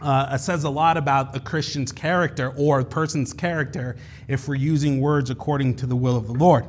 uh, 0.03 0.37
says 0.37 0.65
a 0.65 0.71
lot 0.71 0.99
about 0.99 1.35
a 1.35 1.41
Christian's 1.41 1.91
character 1.91 2.53
or 2.59 2.81
a 2.81 2.85
person's 2.85 3.33
character 3.33 3.97
if 4.29 4.47
we're 4.47 4.57
using 4.57 5.01
words 5.01 5.31
according 5.31 5.77
to 5.77 5.87
the 5.87 5.97
will 5.97 6.19
of 6.19 6.27
the 6.27 6.35
Lord. 6.35 6.67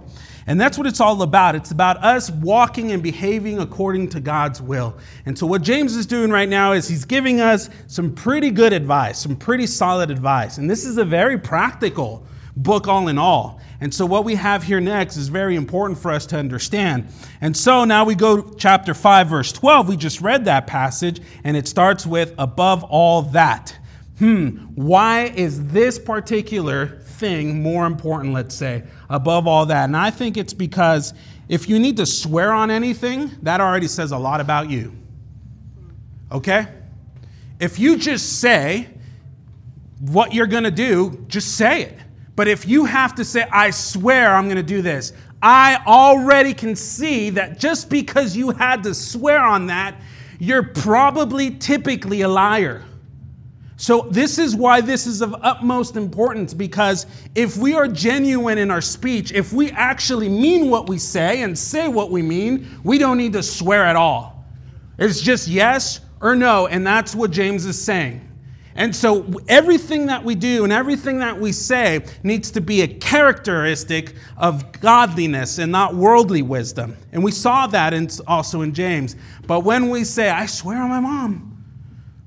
And 0.48 0.62
that's 0.62 0.78
what 0.78 0.86
it's 0.86 1.02
all 1.02 1.22
about. 1.24 1.56
It's 1.56 1.72
about 1.72 2.04
us 2.04 2.30
walking 2.30 2.92
and 2.92 3.02
behaving 3.02 3.60
according 3.60 4.10
to 4.10 4.20
God's 4.20 4.62
will. 4.62 4.96
And 5.26 5.38
so, 5.38 5.48
what 5.48 5.64
James 5.64 5.96
is 5.96 6.06
doing 6.06 6.30
right 6.30 6.48
now 6.48 6.74
is 6.74 6.88
he's 6.88 7.06
giving 7.06 7.42
us 7.42 7.70
some 7.88 8.14
pretty 8.14 8.52
good 8.52 8.72
advice, 8.72 9.18
some 9.18 9.36
pretty 9.36 9.66
solid 9.66 10.12
advice. 10.12 10.60
And 10.60 10.70
this 10.70 10.86
is 10.86 10.98
a 10.98 11.06
very 11.06 11.40
practical 11.40 12.28
book, 12.56 12.88
all 12.88 13.08
in 13.08 13.18
all. 13.18 13.60
And 13.82 13.94
so, 13.94 14.06
what 14.06 14.24
we 14.24 14.36
have 14.36 14.62
here 14.62 14.80
next 14.80 15.18
is 15.18 15.30
very 15.30 15.56
important 15.56 15.98
for 15.98 16.12
us 16.12 16.28
to 16.28 16.38
understand. 16.38 17.08
And 17.42 17.58
so, 17.58 17.84
now 17.84 18.06
we 18.06 18.14
go 18.14 18.42
to 18.42 18.56
chapter 18.56 18.94
5, 18.94 19.28
verse 19.28 19.52
12. 19.52 19.90
We 19.90 19.98
just 19.98 20.22
read 20.22 20.46
that 20.46 20.68
passage, 20.68 21.22
and 21.44 21.58
it 21.58 21.68
starts 21.68 22.06
with 22.06 22.36
above 22.38 22.84
all 22.84 23.24
that. 23.24 23.76
Hmm, 24.20 24.50
why 24.76 25.26
is 25.36 25.70
this 25.70 26.00
particular 26.00 27.02
thing 27.16 27.62
more 27.62 27.86
important, 27.86 28.34
let's 28.34 28.56
say, 28.56 28.84
above 29.10 29.48
all 29.48 29.66
that. 29.68 29.86
And 29.86 29.98
I 29.98 30.12
think 30.12 30.38
it's 30.38 30.54
because 30.54 31.14
if 31.48 31.70
you 31.70 31.80
need 31.80 31.98
to 31.98 32.06
swear 32.06 32.52
on 32.52 32.72
anything, 32.72 33.32
that 33.44 33.62
already 33.62 33.88
says 33.88 34.12
a 34.12 34.18
lot 34.18 34.42
about 34.42 34.70
you. 34.70 34.94
Okay? 36.32 36.68
If 37.60 37.80
you 37.80 37.98
just 37.98 38.40
say 38.40 38.90
what 40.00 40.34
you're 40.34 40.48
going 40.48 40.64
to 40.64 40.72
do, 40.72 41.26
just 41.28 41.56
say 41.56 41.84
it. 41.84 41.98
But 42.36 42.48
if 42.48 42.68
you 42.68 42.86
have 42.86 43.16
to 43.16 43.26
say, 43.26 43.44
I 43.52 43.70
swear 43.70 44.36
I'm 44.36 44.46
going 44.46 44.58
to 44.58 44.64
do 44.64 44.82
this, 44.82 45.14
I 45.42 45.82
already 45.86 46.54
can 46.54 46.76
see 46.76 47.30
that 47.32 47.60
just 47.60 47.90
because 47.90 48.36
you 48.36 48.52
had 48.52 48.84
to 48.84 48.94
swear 48.94 49.40
on 49.40 49.68
that, 49.68 49.96
you're 50.40 50.64
probably 50.64 51.52
typically 51.52 52.22
a 52.22 52.28
liar. 52.28 52.84
So, 53.78 54.08
this 54.10 54.40
is 54.40 54.56
why 54.56 54.80
this 54.80 55.06
is 55.06 55.22
of 55.22 55.36
utmost 55.42 55.98
importance 55.98 56.54
because 56.54 57.06
if 57.36 57.58
we 57.58 57.74
are 57.76 57.90
genuine 57.90 58.58
in 58.58 58.72
our 58.72 58.80
speech, 58.80 59.34
if 59.34 59.52
we 59.52 59.70
actually 59.72 60.30
mean 60.30 60.70
what 60.70 60.88
we 60.88 60.98
say 60.98 61.44
and 61.44 61.58
say 61.58 61.90
what 61.90 62.10
we 62.10 62.22
mean, 62.22 62.80
we 62.86 62.98
don't 62.98 63.18
need 63.18 63.34
to 63.34 63.44
swear 63.44 63.84
at 63.84 63.98
all. 63.98 64.46
It's 64.98 65.20
just 65.20 65.50
yes 65.50 66.00
or 66.22 66.38
no, 66.38 66.68
and 66.68 66.88
that's 66.88 67.14
what 67.14 67.32
James 67.32 67.66
is 67.66 67.82
saying. 67.82 68.22
And 68.76 68.96
so, 68.96 69.26
everything 69.50 70.06
that 70.06 70.24
we 70.24 70.36
do 70.36 70.64
and 70.64 70.72
everything 70.72 71.20
that 71.20 71.38
we 71.38 71.52
say 71.52 72.06
needs 72.24 72.52
to 72.52 72.62
be 72.62 72.82
a 72.82 72.88
characteristic 72.88 74.16
of 74.38 74.72
godliness 74.80 75.60
and 75.60 75.70
not 75.70 75.96
worldly 75.96 76.42
wisdom. 76.42 76.96
And 77.12 77.24
we 77.24 77.32
saw 77.32 77.68
that 77.68 77.94
in, 77.94 78.10
also 78.26 78.62
in 78.62 78.74
James. 78.74 79.18
But 79.48 79.62
when 79.62 79.90
we 79.90 80.06
say, 80.06 80.30
I 80.30 80.46
swear 80.46 80.82
on 80.82 80.90
my 80.90 81.00
mom, 81.02 81.55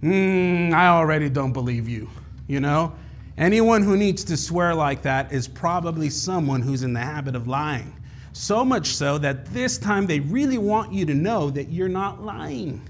mm, 0.02 0.72
I 0.72 0.88
already 0.88 1.28
don't 1.28 1.52
believe 1.52 1.88
you. 1.88 2.08
You 2.46 2.60
know? 2.60 2.94
Anyone 3.36 3.82
who 3.82 3.96
needs 3.96 4.24
to 4.24 4.36
swear 4.36 4.74
like 4.74 5.02
that 5.02 5.32
is 5.32 5.46
probably 5.46 6.10
someone 6.10 6.60
who's 6.60 6.82
in 6.82 6.92
the 6.92 7.00
habit 7.00 7.36
of 7.36 7.46
lying. 7.46 7.94
So 8.32 8.64
much 8.64 8.88
so 8.88 9.16
that 9.18 9.46
this 9.46 9.78
time 9.78 10.06
they 10.06 10.18
really 10.20 10.58
want 10.58 10.92
you 10.92 11.06
to 11.06 11.14
know 11.14 11.48
that 11.50 11.68
you're 11.68 11.88
not 11.88 12.22
lying. 12.22 12.82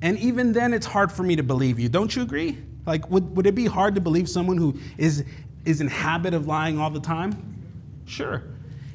And 0.00 0.18
even 0.18 0.52
then, 0.52 0.74
it's 0.74 0.86
hard 0.86 1.12
for 1.12 1.22
me 1.22 1.36
to 1.36 1.44
believe 1.44 1.78
you. 1.78 1.88
Don't 1.88 2.14
you 2.14 2.22
agree? 2.22 2.58
Like, 2.86 3.08
would, 3.08 3.36
would 3.36 3.46
it 3.46 3.54
be 3.54 3.66
hard 3.66 3.94
to 3.94 4.00
believe 4.00 4.28
someone 4.28 4.58
who 4.58 4.76
is, 4.98 5.24
is 5.64 5.80
in 5.80 5.86
habit 5.86 6.34
of 6.34 6.48
lying 6.48 6.80
all 6.80 6.90
the 6.90 7.00
time? 7.00 7.62
Sure. 8.04 8.42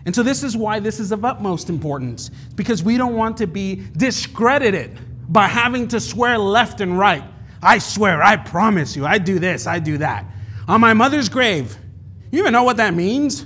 And 0.06 0.14
so, 0.14 0.22
this 0.22 0.44
is 0.44 0.58
why 0.58 0.80
this 0.82 1.00
is 1.00 1.14
of 1.14 1.24
utmost 1.24 1.70
importance, 1.70 2.30
because 2.56 2.84
we 2.84 2.98
don't 2.98 3.16
want 3.16 3.38
to 3.38 3.48
be 3.48 3.84
discredited 3.96 4.98
by 5.30 5.48
having 5.48 5.88
to 5.90 6.00
swear 6.00 6.38
left 6.38 6.82
and 6.82 6.98
right. 6.98 7.24
I 7.62 7.80
swear, 7.80 8.24
I 8.24 8.38
promise 8.38 8.96
you, 8.96 9.06
I 9.06 9.18
do 9.18 9.40
this, 9.40 9.68
I 9.68 9.80
do 9.80 9.98
that. 9.98 10.26
On 10.68 10.80
my 10.80 10.94
mother's 10.94 11.30
grave, 11.30 11.76
you 12.32 12.40
even 12.40 12.54
know 12.54 12.64
what 12.64 12.78
that 12.78 12.94
means? 12.94 13.46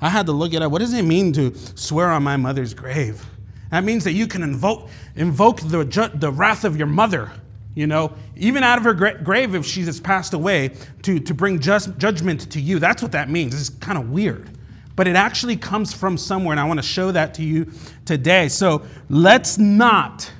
I 0.00 0.08
had 0.08 0.26
to 0.26 0.32
look 0.32 0.54
it 0.54 0.62
up. 0.62 0.70
What 0.70 0.80
does 0.80 0.92
it 0.92 1.02
mean 1.02 1.32
to 1.34 1.54
swear 1.74 2.10
on 2.10 2.22
my 2.22 2.36
mother's 2.36 2.74
grave? 2.74 3.24
That 3.70 3.84
means 3.84 4.04
that 4.04 4.12
you 4.12 4.26
can 4.26 4.42
invoke, 4.42 4.88
invoke 5.16 5.60
the, 5.60 5.84
ju- 5.84 6.10
the 6.14 6.30
wrath 6.30 6.64
of 6.64 6.76
your 6.76 6.86
mother, 6.86 7.30
you 7.74 7.86
know, 7.86 8.12
even 8.36 8.62
out 8.62 8.78
of 8.78 8.84
her 8.84 8.94
gra- 8.94 9.20
grave 9.22 9.54
if 9.54 9.66
she 9.66 9.82
has 9.82 10.00
passed 10.00 10.32
away, 10.32 10.72
to, 11.02 11.18
to 11.20 11.34
bring 11.34 11.58
just, 11.58 11.96
judgment 11.98 12.50
to 12.52 12.60
you. 12.60 12.78
That's 12.78 13.02
what 13.02 13.12
that 13.12 13.30
means. 13.30 13.54
It's 13.54 13.70
kind 13.70 13.98
of 13.98 14.10
weird. 14.10 14.48
But 14.96 15.08
it 15.08 15.16
actually 15.16 15.56
comes 15.56 15.92
from 15.92 16.16
somewhere, 16.16 16.52
and 16.52 16.60
I 16.60 16.64
want 16.64 16.78
to 16.78 16.86
show 16.86 17.10
that 17.10 17.34
to 17.34 17.42
you 17.42 17.72
today. 18.04 18.48
So 18.48 18.82
let's 19.08 19.58
not 19.58 20.30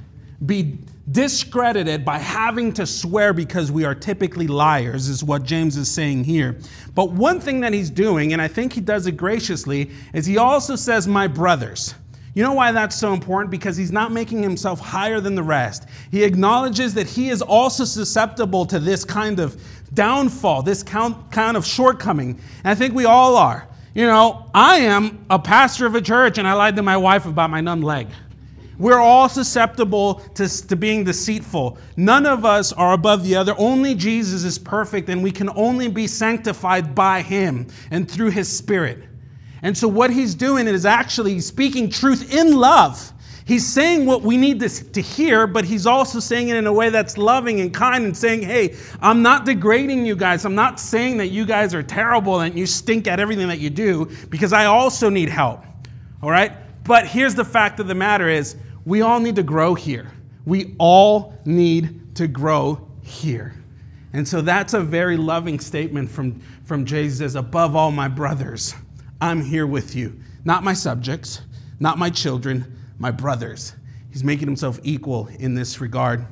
be 0.45 0.79
discredited 1.11 2.05
by 2.05 2.19
having 2.19 2.73
to 2.73 2.87
swear 2.87 3.33
because 3.33 3.71
we 3.71 3.85
are 3.85 3.95
typically 3.95 4.47
liars, 4.47 5.09
is 5.09 5.23
what 5.23 5.43
James 5.43 5.77
is 5.77 5.91
saying 5.91 6.25
here. 6.25 6.57
But 6.95 7.13
one 7.13 7.41
thing 7.41 7.61
that 7.61 7.73
he's 7.73 7.91
doing, 7.91 8.33
and 8.33 8.41
I 8.41 8.49
think 8.49 8.73
he 8.73 8.81
does 8.81 9.07
it 9.07 9.17
graciously, 9.17 9.91
is 10.13 10.27
he 10.27 10.39
also 10.39 10.77
says, 10.77 11.07
My 11.07 11.27
brothers. 11.27 11.95
You 12.35 12.43
know 12.43 12.55
why 12.55 12.73
that's 12.73 12.97
so 12.97 13.13
important? 13.13 13.53
Because 13.53 13.77
he's 13.77 13.93
not 13.93 14.11
making 14.11 14.43
himself 14.43 14.81
higher 14.81 15.21
than 15.21 15.37
the 15.37 15.43
rest. 15.43 15.87
He 16.11 16.25
acknowledges 16.25 16.95
that 16.95 17.07
he 17.07 17.31
is 17.31 17.41
also 17.41 17.85
susceptible 17.85 18.67
to 18.67 18.81
this 18.81 19.05
kind 19.05 19.39
of 19.39 19.57
downfall, 19.95 20.63
this 20.63 20.83
kind 20.83 21.57
of 21.57 21.65
shortcoming. 21.65 22.31
And 22.65 22.73
I 22.73 22.75
think 22.75 22.93
we 22.93 23.05
all 23.05 23.37
are. 23.37 23.69
You 23.95 24.07
know, 24.07 24.51
I 24.53 24.79
am 24.79 25.25
a 25.31 25.39
pastor 25.39 25.87
of 25.87 25.95
a 25.95 26.01
church 26.01 26.37
and 26.39 26.49
I 26.49 26.55
lied 26.55 26.75
to 26.75 26.83
my 26.83 26.97
wife 26.97 27.27
about 27.27 27.51
my 27.51 27.61
numb 27.61 27.81
leg. 27.83 28.09
We're 28.79 28.99
all 28.99 29.29
susceptible 29.29 30.15
to, 30.35 30.49
to 30.67 30.77
being 30.77 31.05
deceitful. 31.05 31.79
None 31.97 32.27
of 32.27 32.45
us 32.45 32.73
are 32.73 32.93
above 32.93 33.23
the 33.23 33.37
other. 33.37 33.55
Only 33.57 33.95
Jesus 33.95 34.45
is 34.45 34.59
perfect, 34.59 35.09
and 35.09 35.23
we 35.23 35.31
can 35.31 35.49
only 35.51 35.89
be 35.89 36.07
sanctified 36.07 36.95
by 36.95 37.23
Him 37.23 37.69
and 37.91 38.11
through 38.11 38.31
His 38.31 38.49
Spirit. 38.49 39.05
And 39.63 39.77
so, 39.79 39.87
what 39.87 40.11
He's 40.11 40.35
doing 40.35 40.67
is 40.67 40.85
actually 40.85 41.41
speaking 41.41 41.89
truth 41.89 42.35
in 42.35 42.57
love. 42.57 43.13
He's 43.47 43.67
saying 43.67 44.07
what 44.07 44.23
we 44.23 44.39
need 44.39 44.61
to, 44.61 44.69
to 44.69 45.03
hear, 45.03 45.47
but 45.47 45.65
He's 45.67 45.87
also 45.87 46.19
saying 46.19 46.49
it 46.49 46.57
in 46.57 46.67
a 46.67 46.73
way 46.73 46.89
that's 46.89 47.19
loving 47.19 47.61
and 47.61 47.73
kind 47.73 48.05
and 48.05 48.17
saying, 48.17 48.43
hey, 48.43 48.75
I'm 49.01 49.23
not 49.23 49.45
degrading 49.45 50.07
you 50.07 50.17
guys. 50.17 50.45
I'm 50.45 50.55
not 50.55 50.81
saying 50.81 51.19
that 51.19 51.29
you 51.29 51.45
guys 51.45 51.75
are 51.75 51.83
terrible 51.83 52.41
and 52.41 52.59
you 52.59 52.67
stink 52.67 53.07
at 53.07 53.21
everything 53.21 53.49
that 53.49 53.61
you 53.61 53.71
do 53.71 54.11
because 54.31 54.53
I 54.55 54.65
also 54.65 55.11
need 55.11 55.29
help. 55.29 55.63
All 56.23 56.31
right? 56.31 56.53
But 56.85 57.07
here's 57.07 57.35
the 57.35 57.45
fact 57.45 57.81
of 57.81 57.89
the 57.89 57.95
matter 57.95 58.29
is 58.29 58.57
we 58.85 59.01
all 59.01 59.21
need 59.21 59.37
to 59.37 59.43
grow 59.43 59.75
here. 59.75 60.13
We 60.45 60.75
all 60.79 61.35
need 61.45 62.15
to 62.17 62.29
grow 62.29 62.87
here. 63.03 63.55
And 64.13 64.29
so 64.29 64.41
that's 64.41 64.75
a 64.75 64.81
very 64.81 65.17
loving 65.17 65.59
statement 65.59 66.11
from, 66.11 66.41
from 66.65 66.85
Jesus 66.85 67.35
above 67.35 67.75
all 67.75 67.91
my 67.91 68.07
brothers, 68.07 68.75
I'm 69.21 69.43
here 69.43 69.67
with 69.67 69.97
you. 69.97 70.21
Not 70.45 70.63
my 70.63 70.75
subjects, 70.75 71.41
not 71.81 71.99
my 71.99 72.11
children, 72.11 72.79
my 72.99 73.11
brothers. 73.11 73.75
He's 74.11 74.23
making 74.23 74.47
himself 74.47 74.79
equal 74.85 75.29
in 75.39 75.55
this 75.55 75.81
regard. 75.81 76.25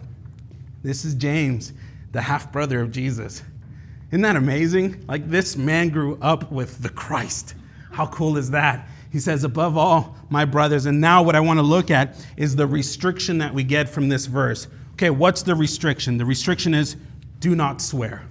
This 0.82 1.04
is 1.04 1.14
James, 1.14 1.72
the 2.12 2.20
half 2.20 2.52
brother 2.52 2.80
of 2.80 2.92
Jesus. 2.92 3.42
Isn't 4.10 4.22
that 4.22 4.36
amazing? 4.36 5.04
Like 5.08 5.28
this 5.28 5.56
man 5.56 5.88
grew 5.88 6.18
up 6.20 6.52
with 6.52 6.82
the 6.82 6.90
Christ. 6.90 7.54
How 7.90 8.06
cool 8.06 8.36
is 8.36 8.50
that? 8.50 8.86
He 9.12 9.20
says, 9.20 9.44
above 9.44 9.76
all, 9.76 10.16
my 10.30 10.46
brothers. 10.46 10.86
And 10.86 10.98
now, 10.98 11.22
what 11.22 11.36
I 11.36 11.40
want 11.40 11.58
to 11.58 11.62
look 11.62 11.90
at 11.90 12.16
is 12.38 12.56
the 12.56 12.66
restriction 12.66 13.36
that 13.38 13.52
we 13.52 13.62
get 13.62 13.86
from 13.86 14.08
this 14.08 14.24
verse. 14.24 14.68
Okay, 14.94 15.10
what's 15.10 15.42
the 15.42 15.54
restriction? 15.54 16.16
The 16.16 16.24
restriction 16.24 16.72
is 16.72 16.96
do 17.38 17.54
not 17.54 17.82
swear. 17.82 18.26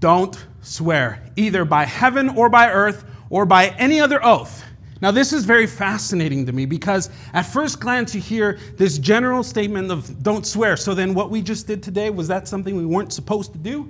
Don't 0.00 0.36
swear, 0.60 1.22
either 1.36 1.64
by 1.64 1.84
heaven 1.84 2.30
or 2.30 2.48
by 2.48 2.68
earth 2.70 3.04
or 3.30 3.46
by 3.46 3.68
any 3.78 4.00
other 4.00 4.24
oath. 4.24 4.64
Now, 5.00 5.12
this 5.12 5.32
is 5.32 5.44
very 5.44 5.68
fascinating 5.68 6.44
to 6.46 6.52
me 6.52 6.66
because 6.66 7.08
at 7.32 7.42
first 7.42 7.78
glance 7.78 8.16
you 8.16 8.20
hear 8.20 8.58
this 8.76 8.98
general 8.98 9.44
statement 9.44 9.92
of 9.92 10.20
don't 10.20 10.44
swear. 10.44 10.76
So 10.76 10.94
then, 10.94 11.14
what 11.14 11.30
we 11.30 11.42
just 11.42 11.68
did 11.68 11.80
today, 11.80 12.10
was 12.10 12.26
that 12.26 12.48
something 12.48 12.76
we 12.76 12.86
weren't 12.86 13.12
supposed 13.12 13.52
to 13.52 13.58
do? 13.58 13.88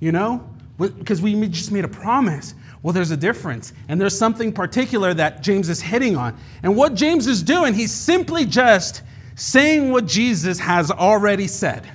You 0.00 0.12
know? 0.12 0.46
Because 0.76 1.22
we 1.22 1.48
just 1.48 1.72
made 1.72 1.86
a 1.86 1.88
promise. 1.88 2.54
Well, 2.84 2.92
there's 2.92 3.10
a 3.10 3.16
difference. 3.16 3.72
And 3.88 3.98
there's 3.98 4.16
something 4.16 4.52
particular 4.52 5.14
that 5.14 5.42
James 5.42 5.70
is 5.70 5.80
hitting 5.80 6.18
on. 6.18 6.36
And 6.62 6.76
what 6.76 6.94
James 6.94 7.26
is 7.26 7.42
doing, 7.42 7.72
he's 7.72 7.90
simply 7.90 8.44
just 8.44 9.00
saying 9.36 9.90
what 9.90 10.04
Jesus 10.04 10.58
has 10.58 10.90
already 10.90 11.48
said. 11.48 11.90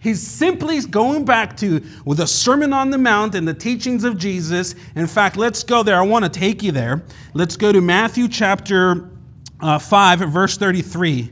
He's 0.00 0.26
simply 0.26 0.80
going 0.80 1.24
back 1.24 1.56
to 1.58 1.80
with 2.04 2.18
the 2.18 2.26
Sermon 2.26 2.72
on 2.72 2.90
the 2.90 2.98
Mount 2.98 3.36
and 3.36 3.46
the 3.46 3.54
teachings 3.54 4.02
of 4.02 4.18
Jesus. 4.18 4.74
In 4.96 5.06
fact, 5.06 5.36
let's 5.36 5.62
go 5.62 5.84
there. 5.84 5.96
I 5.96 6.02
want 6.02 6.24
to 6.24 6.28
take 6.28 6.60
you 6.60 6.72
there. 6.72 7.04
Let's 7.32 7.56
go 7.56 7.70
to 7.70 7.80
Matthew 7.80 8.26
chapter 8.26 9.08
uh, 9.60 9.78
5, 9.78 10.18
verse 10.18 10.56
33. 10.56 11.30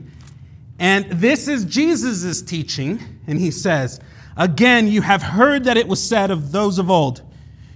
And 0.78 1.10
this 1.10 1.48
is 1.48 1.64
Jesus' 1.64 2.42
teaching. 2.42 3.00
And 3.26 3.40
he 3.40 3.50
says, 3.50 3.98
Again, 4.36 4.86
you 4.86 5.02
have 5.02 5.22
heard 5.22 5.64
that 5.64 5.76
it 5.76 5.88
was 5.88 6.00
said 6.00 6.30
of 6.30 6.52
those 6.52 6.78
of 6.78 6.92
old, 6.92 7.22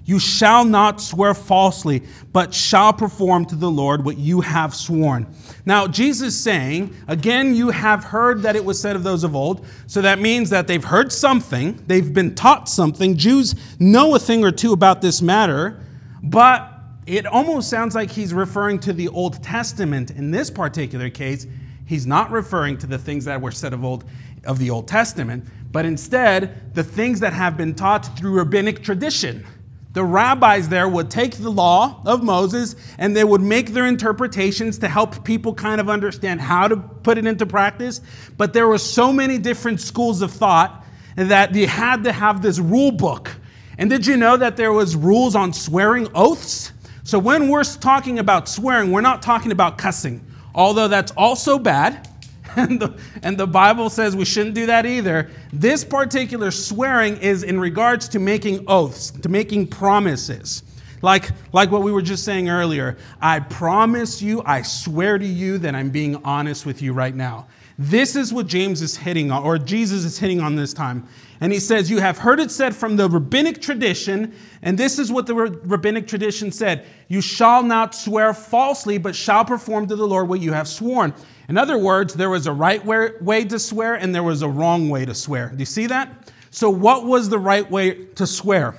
You 0.08 0.18
shall 0.18 0.64
not 0.64 1.02
swear 1.02 1.34
falsely, 1.34 2.02
but 2.32 2.54
shall 2.54 2.94
perform 2.94 3.44
to 3.44 3.54
the 3.54 3.70
Lord 3.70 4.06
what 4.06 4.16
you 4.16 4.40
have 4.40 4.74
sworn. 4.74 5.26
Now, 5.66 5.86
Jesus 5.86 6.34
saying, 6.34 6.96
Again, 7.08 7.54
you 7.54 7.68
have 7.68 8.04
heard 8.04 8.40
that 8.40 8.56
it 8.56 8.64
was 8.64 8.80
said 8.80 8.96
of 8.96 9.02
those 9.02 9.22
of 9.22 9.36
old. 9.36 9.66
So 9.86 10.00
that 10.00 10.18
means 10.18 10.48
that 10.48 10.66
they've 10.66 10.82
heard 10.82 11.12
something, 11.12 11.84
they've 11.86 12.10
been 12.10 12.34
taught 12.34 12.70
something. 12.70 13.18
Jews 13.18 13.54
know 13.78 14.14
a 14.14 14.18
thing 14.18 14.42
or 14.42 14.50
two 14.50 14.72
about 14.72 15.02
this 15.02 15.20
matter, 15.20 15.78
but 16.22 16.72
it 17.04 17.26
almost 17.26 17.68
sounds 17.68 17.94
like 17.94 18.10
he's 18.10 18.32
referring 18.32 18.78
to 18.78 18.94
the 18.94 19.08
Old 19.08 19.42
Testament 19.42 20.12
in 20.12 20.30
this 20.30 20.48
particular 20.48 21.10
case. 21.10 21.46
He's 21.84 22.06
not 22.06 22.30
referring 22.30 22.78
to 22.78 22.86
the 22.86 22.96
things 22.96 23.26
that 23.26 23.42
were 23.42 23.52
said 23.52 23.74
of 23.74 23.84
old 23.84 24.04
of 24.44 24.58
the 24.58 24.70
Old 24.70 24.88
Testament, 24.88 25.44
but 25.70 25.84
instead 25.84 26.74
the 26.74 26.84
things 26.84 27.20
that 27.20 27.34
have 27.34 27.58
been 27.58 27.74
taught 27.74 28.16
through 28.16 28.32
rabbinic 28.32 28.82
tradition. 28.82 29.44
The 29.92 30.04
rabbis 30.04 30.68
there 30.68 30.88
would 30.88 31.10
take 31.10 31.36
the 31.36 31.50
law 31.50 32.02
of 32.04 32.22
Moses 32.22 32.76
and 32.98 33.16
they 33.16 33.24
would 33.24 33.40
make 33.40 33.72
their 33.72 33.86
interpretations 33.86 34.78
to 34.78 34.88
help 34.88 35.24
people 35.24 35.54
kind 35.54 35.80
of 35.80 35.88
understand 35.88 36.40
how 36.40 36.68
to 36.68 36.76
put 36.76 37.16
it 37.16 37.26
into 37.26 37.46
practice. 37.46 38.00
But 38.36 38.52
there 38.52 38.68
were 38.68 38.78
so 38.78 39.12
many 39.12 39.38
different 39.38 39.80
schools 39.80 40.20
of 40.20 40.30
thought 40.30 40.84
that 41.16 41.52
they 41.52 41.66
had 41.66 42.04
to 42.04 42.12
have 42.12 42.42
this 42.42 42.58
rule 42.58 42.92
book. 42.92 43.34
And 43.78 43.88
did 43.88 44.06
you 44.06 44.16
know 44.16 44.36
that 44.36 44.56
there 44.56 44.72
was 44.72 44.94
rules 44.94 45.34
on 45.34 45.52
swearing 45.52 46.08
oaths? 46.14 46.72
So 47.02 47.18
when 47.18 47.48
we're 47.48 47.64
talking 47.64 48.18
about 48.18 48.48
swearing, 48.48 48.92
we're 48.92 49.00
not 49.00 49.22
talking 49.22 49.52
about 49.52 49.78
cussing, 49.78 50.24
although 50.54 50.88
that's 50.88 51.12
also 51.12 51.58
bad. 51.58 52.06
And 52.56 52.80
the, 52.80 52.98
and 53.22 53.38
the 53.38 53.46
Bible 53.46 53.90
says 53.90 54.16
we 54.16 54.24
shouldn't 54.24 54.54
do 54.54 54.66
that 54.66 54.86
either. 54.86 55.30
This 55.52 55.84
particular 55.84 56.50
swearing 56.50 57.16
is 57.18 57.42
in 57.42 57.60
regards 57.60 58.08
to 58.08 58.18
making 58.18 58.64
oaths, 58.66 59.10
to 59.10 59.28
making 59.28 59.68
promises. 59.68 60.62
Like, 61.02 61.30
like 61.52 61.70
what 61.70 61.82
we 61.82 61.92
were 61.92 62.02
just 62.02 62.24
saying 62.24 62.48
earlier. 62.48 62.96
I 63.20 63.40
promise 63.40 64.20
you, 64.20 64.42
I 64.44 64.62
swear 64.62 65.18
to 65.18 65.26
you 65.26 65.58
that 65.58 65.74
I'm 65.74 65.90
being 65.90 66.16
honest 66.24 66.66
with 66.66 66.82
you 66.82 66.92
right 66.92 67.14
now. 67.14 67.46
This 67.80 68.16
is 68.16 68.32
what 68.32 68.48
James 68.48 68.82
is 68.82 68.96
hitting 68.96 69.30
on, 69.30 69.44
or 69.44 69.56
Jesus 69.56 70.04
is 70.04 70.18
hitting 70.18 70.40
on 70.40 70.56
this 70.56 70.74
time. 70.74 71.06
And 71.40 71.52
he 71.52 71.60
says, 71.60 71.88
You 71.88 72.00
have 72.00 72.18
heard 72.18 72.40
it 72.40 72.50
said 72.50 72.74
from 72.74 72.96
the 72.96 73.08
rabbinic 73.08 73.62
tradition, 73.62 74.34
and 74.62 74.76
this 74.76 74.98
is 74.98 75.12
what 75.12 75.26
the 75.26 75.34
rabbinic 75.36 76.08
tradition 76.08 76.50
said 76.50 76.84
You 77.06 77.20
shall 77.20 77.62
not 77.62 77.94
swear 77.94 78.34
falsely, 78.34 78.98
but 78.98 79.14
shall 79.14 79.44
perform 79.44 79.86
to 79.86 79.94
the 79.94 80.06
Lord 80.06 80.28
what 80.28 80.40
you 80.40 80.52
have 80.52 80.66
sworn. 80.66 81.14
In 81.48 81.56
other 81.56 81.78
words, 81.78 82.14
there 82.14 82.30
was 82.30 82.46
a 82.46 82.52
right 82.52 82.84
way 82.84 83.44
to 83.44 83.58
swear 83.58 83.94
and 83.94 84.14
there 84.14 84.22
was 84.22 84.42
a 84.42 84.48
wrong 84.48 84.90
way 84.90 85.04
to 85.04 85.14
swear. 85.14 85.48
Do 85.48 85.58
you 85.58 85.64
see 85.64 85.86
that? 85.86 86.30
So, 86.50 86.70
what 86.70 87.04
was 87.04 87.28
the 87.28 87.38
right 87.38 87.68
way 87.70 88.04
to 88.16 88.26
swear? 88.26 88.76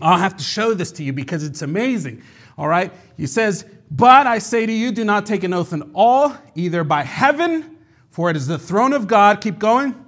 I'll 0.00 0.18
have 0.18 0.36
to 0.36 0.44
show 0.44 0.74
this 0.74 0.90
to 0.92 1.04
you 1.04 1.12
because 1.12 1.44
it's 1.44 1.62
amazing. 1.62 2.22
All 2.58 2.68
right? 2.68 2.92
He 3.16 3.26
says, 3.26 3.64
But 3.90 4.26
I 4.26 4.38
say 4.38 4.66
to 4.66 4.72
you, 4.72 4.90
do 4.90 5.04
not 5.04 5.26
take 5.26 5.44
an 5.44 5.52
oath 5.52 5.72
in 5.72 5.92
all, 5.94 6.36
either 6.54 6.82
by 6.82 7.02
heaven, 7.02 7.78
for 8.10 8.30
it 8.30 8.36
is 8.36 8.46
the 8.46 8.58
throne 8.58 8.92
of 8.92 9.06
God. 9.06 9.40
Keep 9.40 9.58
going 9.58 10.02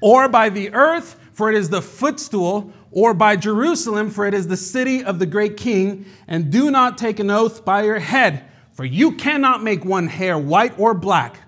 or 0.00 0.28
by 0.28 0.48
the 0.48 0.72
earth, 0.72 1.16
for 1.32 1.50
it 1.50 1.56
is 1.56 1.68
the 1.68 1.82
footstool, 1.82 2.72
or 2.90 3.14
by 3.14 3.36
Jerusalem, 3.36 4.10
for 4.10 4.26
it 4.26 4.34
is 4.34 4.48
the 4.48 4.56
city 4.56 5.04
of 5.04 5.18
the 5.18 5.26
great 5.26 5.56
king. 5.56 6.06
And 6.26 6.50
do 6.50 6.70
not 6.70 6.98
take 6.98 7.20
an 7.20 7.30
oath 7.30 7.64
by 7.64 7.84
your 7.84 7.98
head, 7.98 8.44
for 8.80 8.86
you 8.86 9.12
cannot 9.12 9.62
make 9.62 9.84
one 9.84 10.06
hair 10.06 10.38
white 10.38 10.72
or 10.78 10.94
black. 10.94 11.40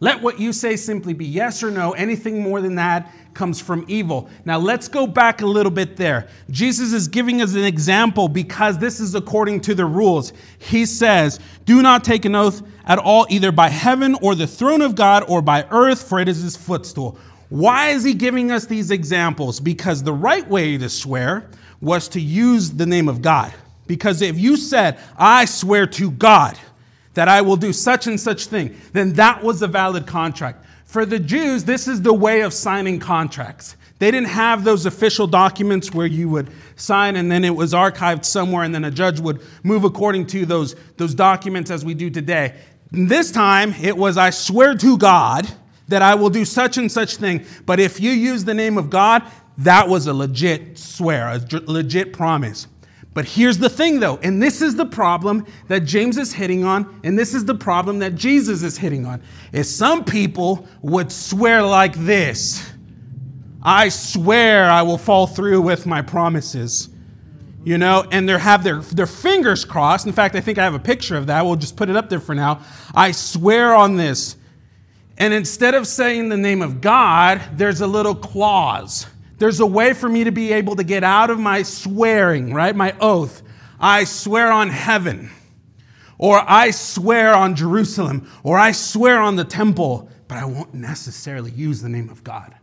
Let 0.00 0.22
what 0.22 0.40
you 0.40 0.54
say 0.54 0.74
simply 0.74 1.12
be 1.12 1.26
yes 1.26 1.62
or 1.62 1.70
no. 1.70 1.92
Anything 1.92 2.40
more 2.40 2.62
than 2.62 2.76
that 2.76 3.12
comes 3.34 3.60
from 3.60 3.84
evil. 3.88 4.30
Now 4.46 4.56
let's 4.56 4.88
go 4.88 5.06
back 5.06 5.42
a 5.42 5.46
little 5.46 5.70
bit 5.70 5.98
there. 5.98 6.28
Jesus 6.48 6.94
is 6.94 7.06
giving 7.06 7.42
us 7.42 7.52
an 7.52 7.64
example 7.64 8.26
because 8.26 8.78
this 8.78 9.00
is 9.00 9.14
according 9.14 9.60
to 9.62 9.74
the 9.74 9.84
rules. 9.84 10.32
He 10.60 10.86
says, 10.86 11.40
Do 11.66 11.82
not 11.82 12.04
take 12.04 12.24
an 12.24 12.34
oath 12.34 12.62
at 12.86 12.98
all, 12.98 13.26
either 13.28 13.52
by 13.52 13.68
heaven 13.68 14.16
or 14.22 14.34
the 14.34 14.46
throne 14.46 14.80
of 14.80 14.94
God 14.94 15.24
or 15.28 15.42
by 15.42 15.66
earth, 15.70 16.08
for 16.08 16.20
it 16.20 16.26
is 16.26 16.40
his 16.40 16.56
footstool. 16.56 17.18
Why 17.50 17.88
is 17.90 18.02
he 18.02 18.14
giving 18.14 18.50
us 18.50 18.64
these 18.64 18.90
examples? 18.90 19.60
Because 19.60 20.02
the 20.02 20.14
right 20.14 20.48
way 20.48 20.78
to 20.78 20.88
swear 20.88 21.50
was 21.82 22.08
to 22.08 22.18
use 22.22 22.70
the 22.70 22.86
name 22.86 23.10
of 23.10 23.20
God. 23.20 23.52
Because 23.86 24.22
if 24.22 24.38
you 24.38 24.56
said, 24.56 24.98
I 25.18 25.44
swear 25.44 25.86
to 25.86 26.10
God 26.10 26.58
that 27.18 27.26
I 27.26 27.40
will 27.42 27.56
do 27.56 27.72
such 27.72 28.06
and 28.06 28.20
such 28.20 28.46
thing, 28.46 28.76
then 28.92 29.14
that 29.14 29.42
was 29.42 29.60
a 29.60 29.66
valid 29.66 30.06
contract. 30.06 30.64
For 30.84 31.04
the 31.04 31.18
Jews, 31.18 31.64
this 31.64 31.88
is 31.88 32.00
the 32.00 32.14
way 32.14 32.42
of 32.42 32.52
signing 32.52 33.00
contracts. 33.00 33.74
They 33.98 34.12
didn't 34.12 34.28
have 34.28 34.62
those 34.62 34.86
official 34.86 35.26
documents 35.26 35.92
where 35.92 36.06
you 36.06 36.28
would 36.28 36.48
sign 36.76 37.16
and 37.16 37.28
then 37.28 37.42
it 37.42 37.56
was 37.56 37.72
archived 37.72 38.24
somewhere 38.24 38.62
and 38.62 38.72
then 38.72 38.84
a 38.84 38.90
judge 38.92 39.18
would 39.18 39.42
move 39.64 39.82
according 39.82 40.28
to 40.28 40.46
those, 40.46 40.76
those 40.96 41.12
documents 41.12 41.72
as 41.72 41.84
we 41.84 41.92
do 41.92 42.08
today. 42.08 42.54
This 42.92 43.32
time, 43.32 43.74
it 43.82 43.96
was, 43.96 44.16
I 44.16 44.30
swear 44.30 44.76
to 44.76 44.96
God 44.96 45.50
that 45.88 46.02
I 46.02 46.14
will 46.14 46.30
do 46.30 46.44
such 46.44 46.78
and 46.78 46.90
such 46.90 47.16
thing. 47.16 47.44
But 47.66 47.80
if 47.80 47.98
you 47.98 48.12
use 48.12 48.44
the 48.44 48.54
name 48.54 48.78
of 48.78 48.90
God, 48.90 49.24
that 49.58 49.88
was 49.88 50.06
a 50.06 50.14
legit 50.14 50.78
swear, 50.78 51.26
a 51.26 51.40
legit 51.66 52.12
promise. 52.12 52.68
But 53.18 53.24
here's 53.24 53.58
the 53.58 53.68
thing 53.68 53.98
though, 53.98 54.18
and 54.18 54.40
this 54.40 54.62
is 54.62 54.76
the 54.76 54.86
problem 54.86 55.44
that 55.66 55.80
James 55.80 56.18
is 56.18 56.32
hitting 56.32 56.62
on, 56.62 57.00
and 57.02 57.18
this 57.18 57.34
is 57.34 57.44
the 57.44 57.54
problem 57.56 57.98
that 57.98 58.14
Jesus 58.14 58.62
is 58.62 58.78
hitting 58.78 59.04
on, 59.04 59.20
is 59.50 59.68
some 59.68 60.04
people 60.04 60.68
would 60.82 61.10
swear 61.10 61.60
like 61.64 61.96
this. 61.96 62.70
I 63.60 63.88
swear 63.88 64.70
I 64.70 64.82
will 64.82 64.98
fall 64.98 65.26
through 65.26 65.62
with 65.62 65.84
my 65.84 66.00
promises. 66.00 66.90
You 67.64 67.76
know, 67.76 68.06
and 68.12 68.28
they 68.28 68.38
have 68.38 68.62
their, 68.62 68.82
their 68.82 69.08
fingers 69.08 69.64
crossed. 69.64 70.06
In 70.06 70.12
fact, 70.12 70.36
I 70.36 70.40
think 70.40 70.58
I 70.58 70.62
have 70.62 70.74
a 70.74 70.78
picture 70.78 71.16
of 71.16 71.26
that. 71.26 71.44
We'll 71.44 71.56
just 71.56 71.76
put 71.76 71.88
it 71.88 71.96
up 71.96 72.08
there 72.08 72.20
for 72.20 72.36
now. 72.36 72.60
I 72.94 73.10
swear 73.10 73.74
on 73.74 73.96
this. 73.96 74.36
And 75.16 75.34
instead 75.34 75.74
of 75.74 75.88
saying 75.88 76.28
the 76.28 76.36
name 76.36 76.62
of 76.62 76.80
God, 76.80 77.42
there's 77.54 77.80
a 77.80 77.86
little 77.88 78.14
clause. 78.14 79.08
There's 79.38 79.60
a 79.60 79.66
way 79.66 79.94
for 79.94 80.08
me 80.08 80.24
to 80.24 80.32
be 80.32 80.52
able 80.52 80.76
to 80.76 80.84
get 80.84 81.04
out 81.04 81.30
of 81.30 81.38
my 81.38 81.62
swearing, 81.62 82.52
right? 82.52 82.74
My 82.74 82.94
oath. 83.00 83.42
I 83.80 84.04
swear 84.04 84.50
on 84.50 84.70
heaven, 84.70 85.30
or 86.18 86.42
I 86.44 86.72
swear 86.72 87.34
on 87.34 87.54
Jerusalem, 87.54 88.28
or 88.42 88.58
I 88.58 88.72
swear 88.72 89.20
on 89.20 89.36
the 89.36 89.44
temple, 89.44 90.10
but 90.26 90.38
I 90.38 90.44
won't 90.44 90.74
necessarily 90.74 91.52
use 91.52 91.80
the 91.80 91.88
name 91.88 92.10
of 92.10 92.24
God. 92.24 92.56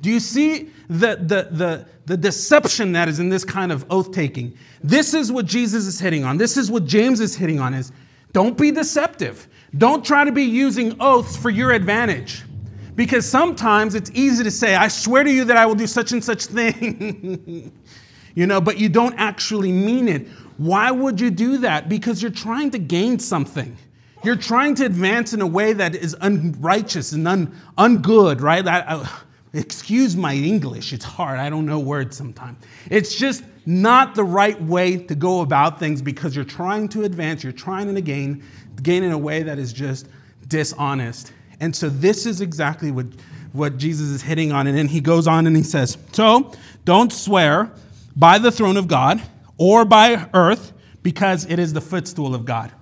Do 0.00 0.10
you 0.10 0.20
see 0.20 0.70
the, 0.88 1.16
the, 1.16 1.48
the, 1.50 1.86
the 2.06 2.16
deception 2.16 2.92
that 2.92 3.08
is 3.08 3.18
in 3.20 3.28
this 3.28 3.44
kind 3.44 3.70
of 3.70 3.84
oath 3.90 4.12
taking? 4.12 4.56
This 4.82 5.14
is 5.14 5.30
what 5.30 5.46
Jesus 5.46 5.86
is 5.86 6.00
hitting 6.00 6.24
on. 6.24 6.38
This 6.38 6.56
is 6.56 6.70
what 6.70 6.84
James 6.84 7.20
is 7.20 7.36
hitting 7.36 7.60
on 7.60 7.74
is 7.74 7.92
don't 8.32 8.58
be 8.58 8.70
deceptive. 8.70 9.48
Don't 9.76 10.04
try 10.04 10.24
to 10.24 10.32
be 10.32 10.42
using 10.42 10.96
oaths 11.00 11.36
for 11.36 11.50
your 11.50 11.70
advantage. 11.70 12.42
Because 12.94 13.28
sometimes 13.28 13.94
it's 13.94 14.10
easy 14.12 14.44
to 14.44 14.50
say, 14.50 14.74
I 14.74 14.88
swear 14.88 15.24
to 15.24 15.30
you 15.30 15.44
that 15.44 15.56
I 15.56 15.66
will 15.66 15.74
do 15.74 15.86
such 15.86 16.12
and 16.12 16.22
such 16.22 16.46
thing, 16.46 17.72
you 18.34 18.46
know, 18.46 18.60
but 18.60 18.78
you 18.78 18.88
don't 18.88 19.14
actually 19.16 19.72
mean 19.72 20.08
it. 20.08 20.28
Why 20.58 20.90
would 20.90 21.20
you 21.20 21.30
do 21.30 21.58
that? 21.58 21.88
Because 21.88 22.20
you're 22.20 22.30
trying 22.30 22.70
to 22.72 22.78
gain 22.78 23.18
something. 23.18 23.76
You're 24.24 24.36
trying 24.36 24.74
to 24.76 24.84
advance 24.84 25.32
in 25.32 25.40
a 25.40 25.46
way 25.46 25.72
that 25.72 25.96
is 25.96 26.14
unrighteous 26.20 27.12
and 27.12 27.26
un, 27.26 27.60
ungood, 27.78 28.40
right? 28.40 28.64
Excuse 29.54 30.16
my 30.16 30.34
English, 30.34 30.92
it's 30.92 31.04
hard. 31.04 31.38
I 31.38 31.50
don't 31.50 31.66
know 31.66 31.78
words 31.78 32.16
sometimes. 32.16 32.58
It's 32.88 33.14
just 33.14 33.44
not 33.66 34.14
the 34.14 34.24
right 34.24 34.60
way 34.62 34.96
to 34.96 35.14
go 35.14 35.40
about 35.40 35.78
things 35.78 36.00
because 36.00 36.34
you're 36.34 36.44
trying 36.44 36.88
to 36.90 37.04
advance, 37.04 37.42
you're 37.42 37.52
trying 37.52 37.94
to 37.94 38.00
gain 38.00 38.42
gain 38.82 39.02
in 39.02 39.12
a 39.12 39.18
way 39.18 39.42
that 39.42 39.58
is 39.58 39.72
just 39.72 40.08
dishonest. 40.48 41.32
And 41.62 41.76
so 41.76 41.88
this 41.88 42.26
is 42.26 42.40
exactly 42.40 42.90
what, 42.90 43.06
what 43.52 43.78
Jesus 43.78 44.08
is 44.08 44.20
hitting 44.20 44.50
on. 44.50 44.66
And 44.66 44.76
then 44.76 44.88
he 44.88 45.00
goes 45.00 45.28
on 45.28 45.46
and 45.46 45.56
he 45.56 45.62
says, 45.62 45.96
So 46.10 46.52
don't 46.84 47.12
swear 47.12 47.70
by 48.16 48.38
the 48.38 48.50
throne 48.50 48.76
of 48.76 48.88
God 48.88 49.22
or 49.58 49.84
by 49.84 50.28
earth, 50.34 50.72
because 51.04 51.46
it 51.46 51.60
is 51.60 51.72
the 51.72 51.80
footstool 51.80 52.34
of 52.34 52.44
God, 52.44 52.72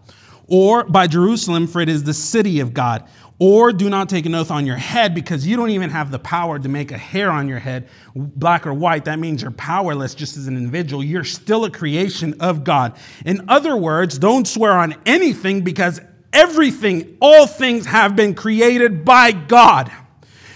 or 0.47 0.85
by 0.85 1.07
Jerusalem, 1.07 1.67
for 1.67 1.83
it 1.83 1.91
is 1.91 2.05
the 2.05 2.15
city 2.15 2.61
of 2.61 2.73
God. 2.73 3.07
Or 3.39 3.73
do 3.73 3.91
not 3.91 4.09
take 4.09 4.25
an 4.27 4.35
oath 4.35 4.51
on 4.51 4.67
your 4.67 4.77
head 4.77 5.15
because 5.15 5.47
you 5.47 5.57
don't 5.57 5.71
even 5.71 5.91
have 5.91 6.11
the 6.11 6.19
power 6.19 6.59
to 6.59 6.69
make 6.69 6.91
a 6.91 6.99
hair 6.99 7.31
on 7.31 7.49
your 7.49 7.59
head 7.59 7.89
black 8.15 8.67
or 8.67 8.75
white. 8.75 9.07
That 9.07 9.19
means 9.19 9.43
you're 9.43 9.51
powerless 9.51 10.15
just 10.15 10.37
as 10.37 10.47
an 10.47 10.57
individual. 10.59 11.03
You're 11.03 11.25
still 11.25 11.65
a 11.65 11.71
creation 11.71 12.35
of 12.41 12.65
God. 12.65 12.99
In 13.25 13.49
other 13.49 13.77
words, 13.77 14.19
don't 14.19 14.47
swear 14.47 14.73
on 14.73 14.95
anything 15.07 15.63
because 15.63 16.01
everything, 16.33 17.17
all 17.21 17.47
things 17.47 17.87
have 17.87 18.17
been 18.17 18.35
created 18.35 19.05
by 19.05 19.33
God. 19.33 19.91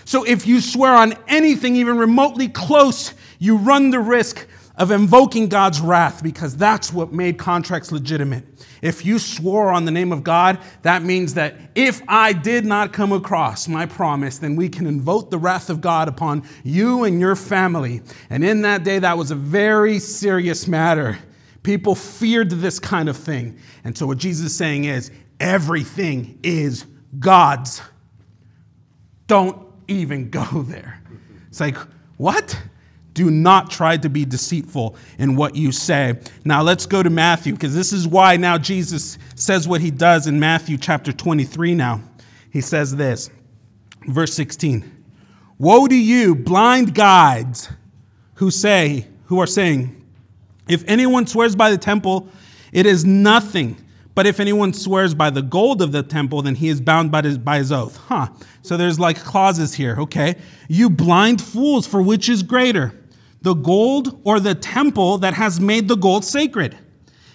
So 0.05 0.25
if 0.25 0.47
you 0.47 0.61
swear 0.61 0.95
on 0.95 1.15
anything, 1.29 1.77
even 1.77 1.97
remotely 1.97 2.49
close, 2.49 3.15
you 3.39 3.57
run 3.57 3.91
the 3.91 4.01
risk 4.01 4.47
of 4.77 4.91
invoking 4.91 5.49
God's 5.49 5.81
wrath 5.81 6.23
because 6.23 6.57
that's 6.57 6.93
what 6.93 7.13
made 7.13 7.39
contracts 7.39 7.93
legitimate. 7.93 8.45
If 8.83 9.07
you 9.07 9.19
swore 9.19 9.71
on 9.71 9.85
the 9.85 9.91
name 9.91 10.13
of 10.13 10.25
God, 10.25 10.59
that 10.83 11.03
means 11.03 11.35
that 11.35 11.55
if 11.75 12.03
I 12.09 12.33
did 12.33 12.67
not 12.67 12.93
come 12.93 13.13
across 13.13 13.69
my 13.69 13.87
promise, 13.87 14.39
then 14.39 14.57
we 14.57 14.69
can 14.69 14.87
invoke 14.87 15.31
the 15.31 15.39
wrath 15.39 15.71
of 15.71 15.81
God 15.81 16.09
upon 16.09 16.43
you 16.65 17.05
and 17.05 17.21
your 17.21 17.37
family. 17.37 18.03
And 18.29 18.45
in 18.45 18.63
that 18.63 18.85
day, 18.85 18.99
that 18.99 19.17
was 19.17 19.31
a 19.31 19.37
very 19.37 20.01
serious 20.01 20.67
matter. 20.67 21.19
People 21.63 21.95
feared 21.95 22.51
this 22.51 22.79
kind 22.79 23.09
of 23.09 23.17
thing. 23.17 23.59
And 23.85 23.97
so, 23.97 24.07
what 24.07 24.19
Jesus 24.19 24.47
is 24.47 24.57
saying 24.57 24.85
is 24.85 25.11
everything 25.41 26.39
is 26.43 26.87
God's. 27.19 27.83
Don't 29.27 29.67
even 29.89 30.31
go 30.31 30.63
there. 30.63 31.01
It's 31.49 31.61
like, 31.61 31.77
what? 32.17 32.61
Do 33.15 33.31
not 33.31 33.71
try 33.71 33.97
to 33.97 34.09
be 34.09 34.25
deceitful 34.25 34.97
in 35.19 35.37
what 35.37 35.55
you 35.55 35.71
say. 35.71 36.19
Now 36.45 36.63
let's 36.63 36.85
go 36.85 37.03
to 37.03 37.11
Matthew, 37.11 37.53
because 37.53 37.75
this 37.75 37.93
is 37.93 38.09
why 38.09 38.37
now 38.37 38.59
Jesus 38.59 39.19
says 39.37 39.69
what 39.69 39.81
he 39.81 39.93
does 39.93 40.27
in 40.27 40.41
Matthew 40.41 40.77
chapter 40.77 41.13
23 41.13 41.75
now. 41.75 42.03
He 42.51 42.61
says 42.61 42.97
this, 42.97 43.31
verse 44.09 44.35
16 44.35 44.91
Woe 45.59 45.87
to 45.87 45.95
you, 45.95 46.35
blind 46.35 46.95
guides, 46.95 47.69
who 48.35 48.51
say, 48.51 49.07
who 49.27 49.41
are 49.41 49.47
saying, 49.47 50.05
if 50.69 50.83
anyone 50.89 51.27
swears 51.27 51.55
by 51.55 51.71
the 51.71 51.79
temple, 51.79 52.29
it 52.73 52.87
is 52.87 53.05
nothing. 53.05 53.77
But 54.15 54.27
if 54.27 54.39
anyone 54.39 54.73
swears 54.73 55.15
by 55.15 55.31
the 55.31 55.43
gold 55.43 55.83
of 55.83 55.93
the 55.93 56.03
temple, 56.03 56.43
then 56.43 56.55
he 56.55 56.69
is 56.69 56.81
bound 56.81 57.11
by 57.11 57.23
his, 57.23 57.39
by 57.39 57.59
his 57.59 57.73
oath. 57.73 57.97
Huh. 57.97 58.29
So 58.63 58.77
there's 58.77 59.01
like 59.01 59.19
clauses 59.19 59.75
here, 59.75 59.97
okay? 60.01 60.37
You 60.69 60.89
blind 60.89 61.43
fools, 61.43 61.87
for 61.87 62.01
which 62.01 62.29
is 62.29 62.43
greater? 62.43 62.95
the 63.45 63.55
gold 63.55 64.21
or 64.25 64.41
the 64.41 64.55
temple 64.55 65.19
that 65.19 65.35
has 65.35 65.61
made 65.61 65.87
the 65.87 65.97
gold 65.97 66.25
sacred. 66.25 66.77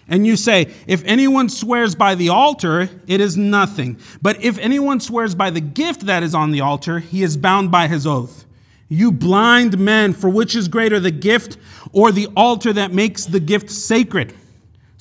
And 0.07 0.25
you 0.25 0.35
say, 0.35 0.73
if 0.87 1.03
anyone 1.05 1.49
swears 1.49 1.93
by 1.93 2.15
the 2.15 2.29
altar, 2.29 2.89
it 3.05 3.21
is 3.21 3.37
nothing. 3.37 3.99
But 4.19 4.43
if 4.43 4.57
anyone 4.57 4.99
swears 4.99 5.35
by 5.35 5.51
the 5.51 5.61
gift 5.61 6.07
that 6.07 6.23
is 6.23 6.33
on 6.33 6.49
the 6.49 6.61
altar, 6.61 6.97
he 6.97 7.21
is 7.21 7.37
bound 7.37 7.69
by 7.69 7.87
his 7.87 8.07
oath. 8.07 8.45
You 8.89 9.11
blind 9.11 9.77
men, 9.77 10.13
for 10.13 10.31
which 10.31 10.55
is 10.55 10.67
greater, 10.67 10.99
the 10.99 11.11
gift 11.11 11.57
or 11.93 12.11
the 12.11 12.27
altar 12.35 12.73
that 12.73 12.91
makes 12.91 13.25
the 13.25 13.39
gift 13.39 13.69
sacred? 13.69 14.35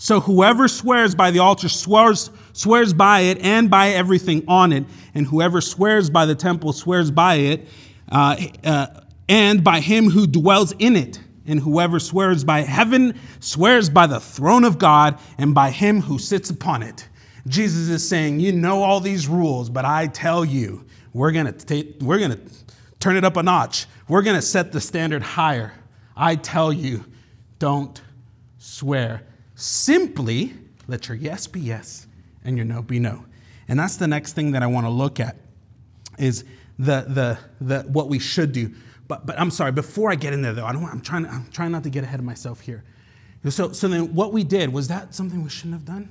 So 0.01 0.21
whoever 0.21 0.69
swears 0.69 1.17
by 1.17 1.33
the 1.33 1.41
altar 1.41 1.69
swears, 1.69 2.31
swears 2.53 2.95
by 2.95 3.21
it 3.23 3.39
and 3.39 3.69
by 3.69 3.91
everything 3.91 4.45
on 4.47 4.73
it. 4.73 4.85
And 5.13 5.27
whoever 5.27 5.61
swears 5.61 6.09
by 6.09 6.25
the 6.25 6.37
temple 6.37 6.73
swears 6.73 7.11
by 7.11 7.35
it. 7.35 7.67
Uh, 8.11 8.37
uh, 8.63 8.87
and 9.29 9.65
by 9.65 9.81
him 9.81 10.09
who 10.09 10.29
dwells 10.29 10.73
in 10.79 10.95
it. 10.95 11.21
And 11.47 11.59
whoever 11.59 11.99
swears 11.99 12.45
by 12.45 12.61
heaven 12.61 13.19
swears 13.41 13.91
by 13.91 14.07
the 14.07 14.21
throne 14.21 14.63
of 14.63 14.79
God 14.79 15.19
and 15.37 15.53
by 15.53 15.71
him 15.71 16.01
who 16.01 16.21
sits 16.21 16.49
upon 16.49 16.85
it. 16.85 17.09
Jesus 17.49 17.89
is 17.89 18.09
saying, 18.09 18.39
You 18.39 18.53
know 18.53 18.85
all 18.85 19.01
these 19.01 19.27
rules, 19.27 19.69
but 19.69 19.85
I 19.85 20.07
tell 20.07 20.45
you, 20.45 20.85
we're 21.13 21.33
going 21.33 21.53
to 21.53 21.87
we're 22.01 22.19
going 22.19 22.33
to 22.33 22.41
turn 23.01 23.17
it 23.17 23.25
up 23.25 23.37
a 23.37 23.43
notch. 23.43 23.87
We're 24.07 24.23
going 24.23 24.37
to 24.37 24.43
set 24.43 24.71
the 24.71 24.81
standard 24.81 25.23
higher. 25.23 25.73
I 26.17 26.37
tell 26.37 26.73
you, 26.73 27.05
don't 27.59 28.01
swear. 28.59 29.23
Simply 29.61 30.55
let 30.87 31.09
your 31.09 31.17
yes 31.17 31.49
be 31.49 31.59
yes 31.59 32.07
and 32.45 32.57
your 32.57 32.65
no 32.65 32.81
be 32.81 33.01
no. 33.01 33.25
And 33.67 33.77
that's 33.77 33.97
the 33.97 34.07
next 34.07 34.35
thing 34.35 34.53
that 34.53 34.63
I 34.63 34.69
want 34.69 34.87
to 34.87 34.91
look 34.91 35.19
at 35.19 35.35
is 36.17 36.45
the, 36.79 37.05
the, 37.09 37.39
the, 37.61 37.81
what 37.89 38.09
we 38.09 38.21
should 38.21 38.53
do. 38.53 38.73
But, 39.09 39.27
but 39.27 39.37
I'm 39.37 39.51
sorry, 39.51 39.73
before 39.73 40.13
I 40.13 40.15
get 40.15 40.33
in 40.33 40.43
there 40.43 40.53
though, 40.53 40.65
I 40.65 40.73
don't, 40.73 40.85
I'm, 40.85 41.01
trying, 41.01 41.27
I'm 41.27 41.49
trying 41.51 41.73
not 41.73 41.83
to 41.83 41.91
get 41.91 42.05
ahead 42.05 42.21
of 42.21 42.25
myself 42.25 42.61
here. 42.61 42.85
So, 43.49 43.73
so 43.73 43.89
then 43.89 44.15
what 44.15 44.33
we 44.33 44.45
did, 44.45 44.73
was 44.73 44.87
that 44.89 45.13
something 45.13 45.43
we 45.43 45.51
shouldn't 45.51 45.75
have 45.75 45.85
done? 45.85 46.09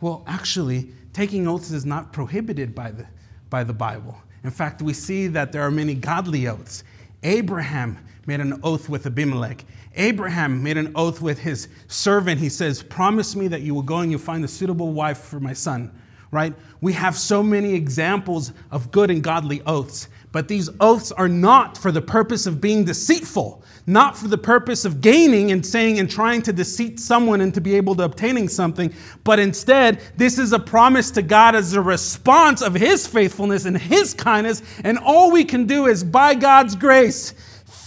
Well, 0.00 0.24
actually, 0.26 0.90
taking 1.12 1.46
oaths 1.46 1.72
is 1.72 1.84
not 1.84 2.14
prohibited 2.14 2.74
by 2.74 2.92
the, 2.92 3.06
by 3.50 3.62
the 3.62 3.74
Bible. 3.74 4.16
In 4.42 4.50
fact, 4.50 4.80
we 4.80 4.94
see 4.94 5.26
that 5.26 5.52
there 5.52 5.60
are 5.60 5.70
many 5.70 5.92
godly 5.92 6.48
oaths. 6.48 6.82
Abraham 7.22 7.98
made 8.26 8.40
an 8.40 8.60
oath 8.62 8.88
with 8.88 9.06
Abimelech. 9.06 9.64
Abraham 9.96 10.62
made 10.62 10.76
an 10.76 10.92
oath 10.94 11.20
with 11.20 11.38
his 11.38 11.68
servant. 11.88 12.40
He 12.40 12.48
says, 12.48 12.82
Promise 12.82 13.34
me 13.36 13.48
that 13.48 13.62
you 13.62 13.74
will 13.74 13.82
go 13.82 13.98
and 13.98 14.10
you'll 14.10 14.20
find 14.20 14.44
a 14.44 14.48
suitable 14.48 14.92
wife 14.92 15.18
for 15.18 15.40
my 15.40 15.52
son. 15.52 15.90
Right? 16.30 16.54
We 16.80 16.92
have 16.92 17.16
so 17.16 17.42
many 17.42 17.74
examples 17.74 18.52
of 18.70 18.92
good 18.92 19.10
and 19.10 19.22
godly 19.22 19.62
oaths. 19.66 20.08
But 20.32 20.46
these 20.46 20.70
oaths 20.78 21.10
are 21.10 21.28
not 21.28 21.76
for 21.76 21.90
the 21.90 22.00
purpose 22.00 22.46
of 22.46 22.60
being 22.60 22.84
deceitful, 22.84 23.64
not 23.86 24.16
for 24.16 24.28
the 24.28 24.38
purpose 24.38 24.84
of 24.84 25.00
gaining 25.00 25.50
and 25.50 25.66
saying 25.66 25.98
and 25.98 26.08
trying 26.08 26.42
to 26.42 26.52
deceive 26.52 27.00
someone 27.00 27.40
and 27.40 27.52
to 27.54 27.60
be 27.60 27.74
able 27.74 27.96
to 27.96 28.04
obtaining 28.04 28.48
something, 28.48 28.94
but 29.24 29.40
instead, 29.40 30.00
this 30.16 30.38
is 30.38 30.52
a 30.52 30.58
promise 30.58 31.10
to 31.12 31.22
God 31.22 31.56
as 31.56 31.72
a 31.72 31.80
response 31.82 32.62
of 32.62 32.74
His 32.74 33.08
faithfulness 33.08 33.64
and 33.64 33.76
His 33.76 34.14
kindness. 34.14 34.62
And 34.84 34.98
all 34.98 35.32
we 35.32 35.44
can 35.44 35.66
do 35.66 35.86
is, 35.86 36.04
by 36.04 36.36
God's 36.36 36.76
grace, 36.76 37.34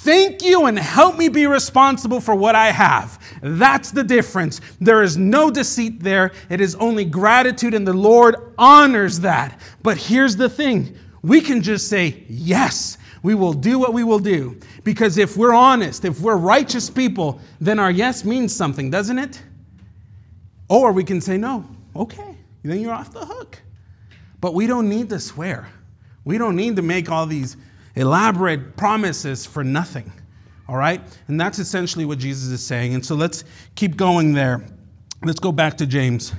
thank 0.04 0.44
you 0.44 0.66
and 0.66 0.78
help 0.78 1.18
me 1.18 1.30
be 1.30 1.48
responsible 1.48 2.20
for 2.20 2.36
what 2.36 2.56
I 2.56 2.68
have. 2.72 3.20
That's 3.42 3.92
the 3.92 4.04
difference. 4.04 4.60
There 4.80 5.02
is 5.02 5.18
no 5.18 5.50
deceit 5.50 6.02
there. 6.02 6.32
It 6.50 6.60
is 6.60 6.76
only 6.76 7.06
gratitude, 7.06 7.74
and 7.74 7.88
the 7.88 7.94
Lord 7.94 8.36
honors 8.58 9.22
that. 9.22 9.60
But 9.82 9.98
here's 9.98 10.36
the 10.36 10.50
thing 10.50 10.98
we 11.22 11.40
can 11.42 11.62
just 11.62 11.88
say, 11.88 12.24
Yes, 12.28 12.98
we 13.24 13.34
will 13.34 13.54
do 13.54 13.80
what 13.80 13.94
we 13.94 14.04
will 14.04 14.20
do. 14.20 14.60
Because 14.84 15.18
if 15.18 15.38
we're 15.38 15.54
honest, 15.54 16.04
if 16.04 16.20
we're 16.20 16.36
righteous 16.36 16.90
people, 16.90 17.40
then 17.62 17.80
our 17.80 17.92
yes 17.92 18.26
means 18.26 18.54
something, 18.54 18.92
doesn't 18.92 19.18
it? 19.18 19.42
Or 20.70 20.92
we 20.92 21.04
can 21.04 21.22
say, 21.22 21.38
No, 21.38 21.66
okay, 21.96 22.36
then 22.64 22.82
you're 22.82 22.94
off 22.94 23.14
the 23.14 23.26
hook. 23.26 23.62
But 24.42 24.54
we 24.54 24.68
don't 24.68 24.90
need 24.90 25.10
to 25.10 25.20
swear. 25.20 25.70
We 26.26 26.38
don't 26.38 26.58
need 26.58 26.76
to 26.76 26.82
make 26.82 27.10
all 27.10 27.26
these 27.26 27.56
elaborate 27.96 28.76
promises 28.76 29.46
for 29.46 29.64
nothing. 29.64 30.12
All 30.68 30.78
right? 30.78 31.02
And 31.28 31.40
that's 31.40 31.60
essentially 31.60 32.06
what 32.06 32.20
Jesus 32.20 32.50
is 32.50 32.66
saying. 32.66 32.94
And 32.94 33.06
so 33.06 33.16
let's 33.16 33.44
keep 33.76 33.98
going 33.98 34.34
there. 34.34 34.66
Let's 35.24 35.40
go 35.40 35.52
back 35.52 35.78
to 35.78 35.86
James. 35.86 36.34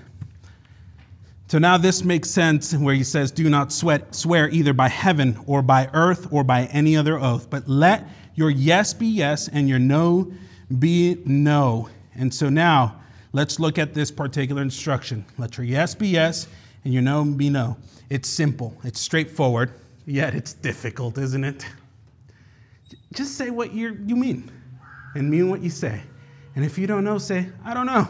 So 1.46 1.58
now 1.58 1.76
this 1.76 2.02
makes 2.04 2.30
sense 2.30 2.74
where 2.74 2.94
he 2.94 3.04
says, 3.04 3.30
Do 3.30 3.48
not 3.48 3.70
sweat, 3.70 4.14
swear 4.14 4.48
either 4.48 4.72
by 4.72 4.88
heaven 4.88 5.38
or 5.46 5.62
by 5.62 5.88
earth 5.92 6.32
or 6.32 6.42
by 6.42 6.64
any 6.66 6.96
other 6.96 7.18
oath, 7.18 7.48
but 7.50 7.68
let 7.68 8.08
your 8.34 8.50
yes 8.50 8.94
be 8.94 9.06
yes 9.06 9.48
and 9.48 9.68
your 9.68 9.78
no 9.78 10.32
be 10.78 11.22
no. 11.24 11.88
And 12.14 12.32
so 12.32 12.48
now 12.48 13.00
let's 13.32 13.60
look 13.60 13.78
at 13.78 13.94
this 13.94 14.10
particular 14.10 14.62
instruction. 14.62 15.24
Let 15.38 15.58
your 15.58 15.66
yes 15.66 15.94
be 15.94 16.08
yes 16.08 16.48
and 16.84 16.92
your 16.92 17.02
no 17.02 17.24
be 17.24 17.50
no. 17.50 17.76
It's 18.10 18.28
simple, 18.28 18.76
it's 18.82 19.00
straightforward, 19.00 19.72
yet 20.06 20.34
it's 20.34 20.52
difficult, 20.52 21.18
isn't 21.18 21.44
it? 21.44 21.66
Just 23.12 23.36
say 23.36 23.50
what 23.50 23.72
you 23.72 23.98
you 24.06 24.16
mean 24.16 24.50
and 25.14 25.30
mean 25.30 25.48
what 25.48 25.62
you 25.62 25.70
say. 25.70 26.02
And 26.56 26.64
if 26.64 26.78
you 26.78 26.86
don't 26.86 27.04
know, 27.04 27.18
say, 27.18 27.48
I 27.64 27.74
don't 27.74 27.86
know. 27.86 28.08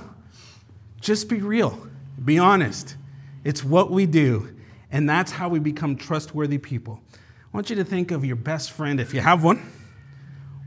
Just 1.01 1.29
be 1.29 1.41
real, 1.41 1.87
be 2.25 2.39
honest. 2.39 2.97
It's 3.43 3.63
what 3.63 3.91
we 3.91 4.07
do, 4.07 4.55
and 4.91 5.09
that's 5.09 5.31
how 5.31 5.49
we 5.49 5.59
become 5.59 5.97
trustworthy 5.97 6.59
people. 6.59 7.01
I 7.13 7.19
want 7.57 7.71
you 7.71 7.77
to 7.77 7.85
think 7.85 8.11
of 8.11 8.25
your 8.25 8.37
best 8.37 8.73
friend 8.73 8.99
if 8.99 9.15
you 9.15 9.21
have 9.21 9.45
one. 9.45 9.71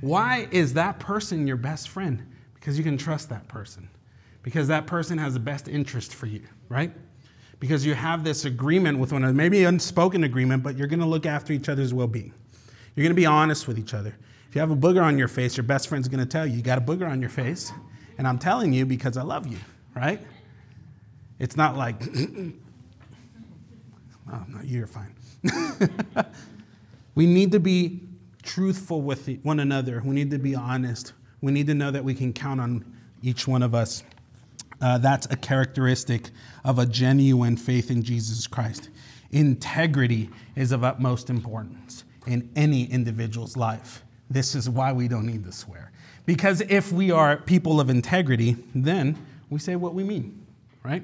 Why 0.02 0.48
is 0.52 0.74
that 0.76 1.00
person 1.00 1.48
your 1.48 1.58
best 1.58 1.90
friend? 1.90 2.24
Because 2.54 2.78
you 2.78 2.84
can 2.84 2.98
trust 2.98 3.30
that 3.30 3.48
person. 3.48 3.90
Because 4.44 4.68
that 4.68 4.86
person 4.86 5.18
has 5.18 5.34
the 5.34 5.40
best 5.40 5.68
interest 5.68 6.14
for 6.14 6.28
you, 6.28 6.44
right? 6.70 6.94
Because 7.60 7.86
you 7.86 7.96
have 7.96 8.24
this 8.24 8.46
agreement 8.46 9.00
with 9.00 9.12
one 9.12 9.24
another, 9.24 9.36
maybe 9.36 9.64
unspoken 9.64 10.24
agreement, 10.24 10.64
but 10.64 10.78
you're 10.78 10.88
going 10.88 11.00
to 11.00 11.06
look 11.08 11.26
after 11.26 11.54
each 11.54 11.70
other's 11.70 11.94
well 11.94 12.08
being. 12.08 12.34
You're 12.96 13.04
going 13.04 13.16
to 13.16 13.20
be 13.20 13.26
honest 13.26 13.68
with 13.68 13.80
each 13.80 13.94
other. 13.94 14.16
If 14.48 14.56
you 14.56 14.62
have 14.62 14.72
a 14.72 14.76
booger 14.76 15.04
on 15.04 15.18
your 15.18 15.28
face, 15.28 15.58
your 15.58 15.64
best 15.64 15.88
friend's 15.88 16.08
going 16.08 16.20
to 16.20 16.26
tell 16.26 16.46
you, 16.46 16.56
you 16.58 16.62
got 16.62 16.78
a 16.78 16.82
booger 16.82 17.10
on 17.10 17.20
your 17.20 17.30
face, 17.30 17.72
and 18.18 18.28
I'm 18.28 18.38
telling 18.38 18.74
you 18.74 18.86
because 18.86 19.18
I 19.18 19.24
love 19.24 19.48
you, 19.48 19.58
right? 19.96 20.22
It's 21.40 21.58
not 21.58 21.76
like, 21.76 22.02
Oh, 24.32 24.44
no, 24.48 24.60
you're 24.64 24.88
fine. 24.88 25.14
we 27.16 27.26
need 27.26 27.52
to 27.54 27.60
be 27.60 28.02
truthful 28.44 29.02
with 29.02 29.30
one 29.44 29.60
another. 29.60 30.02
We 30.04 30.14
need 30.14 30.32
to 30.32 30.38
be 30.38 30.56
honest. 30.56 31.14
We 31.42 31.52
need 31.52 31.68
to 31.68 31.74
know 31.74 31.92
that 31.92 32.04
we 32.04 32.14
can 32.14 32.34
count 32.34 32.60
on 32.60 32.84
each 33.22 33.48
one 33.48 33.64
of 33.64 33.74
us. 33.74 34.04
Uh, 34.82 34.98
that's 34.98 35.28
a 35.32 35.36
characteristic 35.36 36.30
of 36.64 36.80
a 36.80 36.86
genuine 36.86 37.58
faith 37.58 37.90
in 37.90 38.04
Jesus 38.04 38.46
Christ. 38.48 38.90
Integrity 39.32 40.30
is 40.56 40.72
of 40.72 40.84
utmost 40.84 41.30
importance 41.30 42.04
in 42.26 42.50
any 42.56 42.86
individual's 42.86 43.58
life. 43.58 44.04
This 44.30 44.56
is 44.56 44.70
why 44.70 44.92
we 44.92 45.08
don't 45.08 45.26
need 45.26 45.44
to 45.46 45.52
swear. 45.52 45.92
Because 46.26 46.62
if 46.62 46.92
we 46.92 47.12
are 47.12 47.38
people 47.38 47.80
of 47.80 47.90
integrity, 47.90 48.58
then 48.76 49.18
we 49.50 49.60
say 49.60 49.76
what 49.76 49.94
we 49.94 50.04
mean, 50.04 50.46
right? 50.84 51.04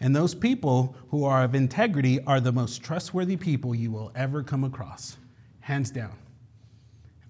And 0.00 0.14
those 0.14 0.34
people 0.34 0.94
who 1.10 1.24
are 1.24 1.42
of 1.42 1.54
integrity 1.54 2.22
are 2.24 2.40
the 2.40 2.52
most 2.52 2.82
trustworthy 2.82 3.36
people 3.36 3.74
you 3.74 3.90
will 3.90 4.12
ever 4.14 4.42
come 4.42 4.64
across, 4.64 5.16
hands 5.60 5.90
down. 5.90 6.16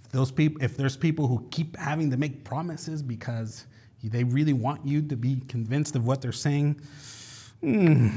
If, 0.04 0.10
those 0.10 0.30
people, 0.30 0.62
if 0.62 0.76
there's 0.76 0.96
people 0.96 1.26
who 1.28 1.46
keep 1.50 1.76
having 1.76 2.10
to 2.10 2.16
make 2.16 2.44
promises 2.44 3.02
because 3.02 3.66
they 4.02 4.24
really 4.24 4.52
want 4.52 4.86
you 4.86 5.02
to 5.02 5.16
be 5.16 5.40
convinced 5.48 5.96
of 5.96 6.06
what 6.06 6.22
they're 6.22 6.32
saying, 6.32 6.80
mm, 7.62 8.16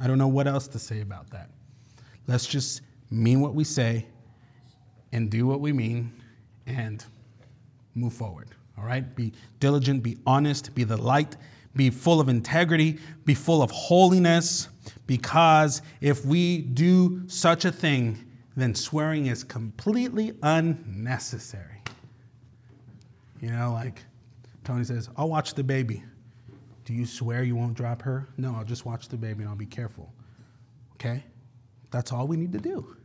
I 0.00 0.06
don't 0.06 0.18
know 0.18 0.28
what 0.28 0.46
else 0.46 0.66
to 0.68 0.78
say 0.78 1.00
about 1.00 1.30
that. 1.30 1.50
Let's 2.26 2.46
just 2.46 2.82
mean 3.10 3.40
what 3.40 3.54
we 3.54 3.64
say 3.64 4.06
and 5.12 5.30
do 5.30 5.46
what 5.46 5.60
we 5.60 5.72
mean 5.72 6.12
and 6.66 7.04
move 7.94 8.12
forward. 8.12 8.48
All 8.76 8.84
right? 8.84 9.14
Be 9.14 9.32
diligent, 9.60 10.02
be 10.02 10.18
honest, 10.26 10.74
be 10.74 10.84
the 10.84 10.96
light, 10.96 11.36
be 11.76 11.90
full 11.90 12.20
of 12.20 12.28
integrity, 12.28 12.98
be 13.24 13.34
full 13.34 13.62
of 13.62 13.70
holiness, 13.70 14.68
because 15.06 15.82
if 16.00 16.24
we 16.24 16.58
do 16.58 17.22
such 17.28 17.64
a 17.64 17.72
thing, 17.72 18.18
then 18.56 18.74
swearing 18.74 19.26
is 19.26 19.44
completely 19.44 20.32
unnecessary. 20.42 21.82
You 23.40 23.50
know, 23.50 23.72
like 23.72 24.02
Tony 24.64 24.84
says, 24.84 25.08
I'll 25.16 25.28
watch 25.28 25.54
the 25.54 25.64
baby. 25.64 26.02
Do 26.84 26.92
you 26.92 27.06
swear 27.06 27.42
you 27.42 27.56
won't 27.56 27.74
drop 27.74 28.02
her? 28.02 28.28
No, 28.36 28.54
I'll 28.54 28.64
just 28.64 28.84
watch 28.84 29.08
the 29.08 29.16
baby 29.16 29.42
and 29.42 29.48
I'll 29.48 29.56
be 29.56 29.66
careful. 29.66 30.12
Okay? 30.94 31.22
That's 31.90 32.12
all 32.12 32.26
we 32.26 32.36
need 32.36 32.52
to 32.52 32.58
do. 32.58 32.96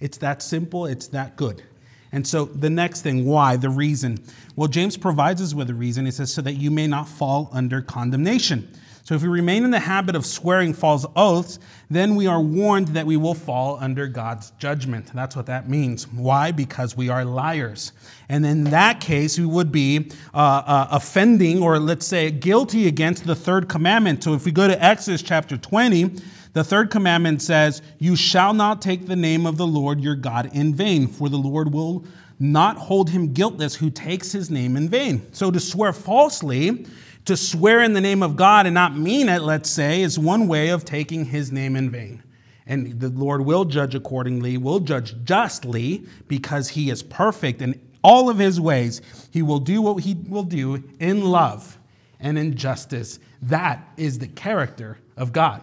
It's 0.00 0.18
that 0.18 0.42
simple, 0.42 0.86
it's 0.86 1.08
that 1.08 1.36
good. 1.36 1.62
And 2.10 2.26
so 2.26 2.44
the 2.44 2.70
next 2.70 3.02
thing, 3.02 3.24
why? 3.24 3.56
The 3.56 3.70
reason. 3.70 4.18
Well, 4.56 4.68
James 4.68 4.96
provides 4.96 5.40
us 5.40 5.54
with 5.54 5.70
a 5.70 5.74
reason. 5.74 6.04
He 6.04 6.10
says, 6.10 6.32
so 6.32 6.42
that 6.42 6.54
you 6.54 6.70
may 6.70 6.86
not 6.86 7.08
fall 7.08 7.48
under 7.52 7.80
condemnation. 7.80 8.68
So 9.04 9.16
if 9.16 9.22
we 9.22 9.28
remain 9.28 9.64
in 9.64 9.72
the 9.72 9.80
habit 9.80 10.14
of 10.14 10.24
swearing 10.24 10.72
false 10.72 11.04
oaths, 11.16 11.58
then 11.90 12.14
we 12.14 12.28
are 12.28 12.40
warned 12.40 12.88
that 12.88 13.04
we 13.04 13.16
will 13.16 13.34
fall 13.34 13.76
under 13.80 14.06
God's 14.06 14.52
judgment. 14.58 15.10
That's 15.12 15.34
what 15.34 15.46
that 15.46 15.68
means. 15.68 16.06
Why? 16.06 16.52
Because 16.52 16.96
we 16.96 17.08
are 17.08 17.24
liars. 17.24 17.92
And 18.28 18.46
in 18.46 18.64
that 18.64 19.00
case, 19.00 19.38
we 19.38 19.46
would 19.46 19.72
be 19.72 20.10
uh, 20.32 20.62
uh, 20.64 20.88
offending 20.92 21.62
or 21.62 21.80
let's 21.80 22.06
say 22.06 22.30
guilty 22.30 22.86
against 22.86 23.26
the 23.26 23.34
third 23.34 23.68
commandment. 23.68 24.22
So 24.22 24.34
if 24.34 24.44
we 24.44 24.52
go 24.52 24.68
to 24.68 24.84
Exodus 24.84 25.20
chapter 25.20 25.56
20, 25.56 26.20
the 26.52 26.62
third 26.62 26.90
commandment 26.90 27.42
says, 27.42 27.82
You 27.98 28.14
shall 28.14 28.54
not 28.54 28.80
take 28.80 29.06
the 29.06 29.16
name 29.16 29.46
of 29.46 29.56
the 29.56 29.66
Lord 29.66 30.00
your 30.00 30.14
God 30.14 30.50
in 30.54 30.74
vain, 30.74 31.08
for 31.08 31.28
the 31.28 31.38
Lord 31.38 31.72
will 31.72 32.04
not 32.38 32.76
hold 32.76 33.10
him 33.10 33.32
guiltless 33.32 33.74
who 33.74 33.90
takes 33.90 34.32
his 34.32 34.50
name 34.50 34.76
in 34.76 34.88
vain. 34.88 35.26
So 35.32 35.50
to 35.50 35.60
swear 35.60 35.92
falsely, 35.92 36.86
to 37.24 37.36
swear 37.36 37.82
in 37.82 37.92
the 37.92 38.00
name 38.00 38.22
of 38.22 38.36
God 38.36 38.66
and 38.66 38.74
not 38.74 38.96
mean 38.96 39.28
it, 39.28 39.42
let's 39.42 39.70
say, 39.70 40.02
is 40.02 40.18
one 40.18 40.48
way 40.48 40.70
of 40.70 40.84
taking 40.84 41.26
his 41.26 41.52
name 41.52 41.76
in 41.76 41.90
vain. 41.90 42.22
And 42.66 43.00
the 43.00 43.08
Lord 43.08 43.44
will 43.44 43.64
judge 43.64 43.94
accordingly, 43.94 44.56
will 44.56 44.80
judge 44.80 45.14
justly 45.24 46.06
because 46.28 46.70
he 46.70 46.90
is 46.90 47.02
perfect 47.02 47.60
in 47.60 47.80
all 48.02 48.28
of 48.28 48.38
his 48.38 48.60
ways. 48.60 49.00
He 49.30 49.42
will 49.42 49.58
do 49.58 49.82
what 49.82 50.02
he 50.02 50.14
will 50.14 50.42
do 50.42 50.82
in 50.98 51.22
love 51.22 51.78
and 52.20 52.38
in 52.38 52.56
justice. 52.56 53.18
That 53.42 53.86
is 53.96 54.18
the 54.18 54.28
character 54.28 54.98
of 55.16 55.32
God. 55.32 55.62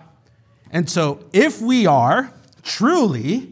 And 0.72 0.90
so, 0.90 1.26
if 1.34 1.62
we 1.62 1.88
are 1.88 2.32
truly 2.62 3.52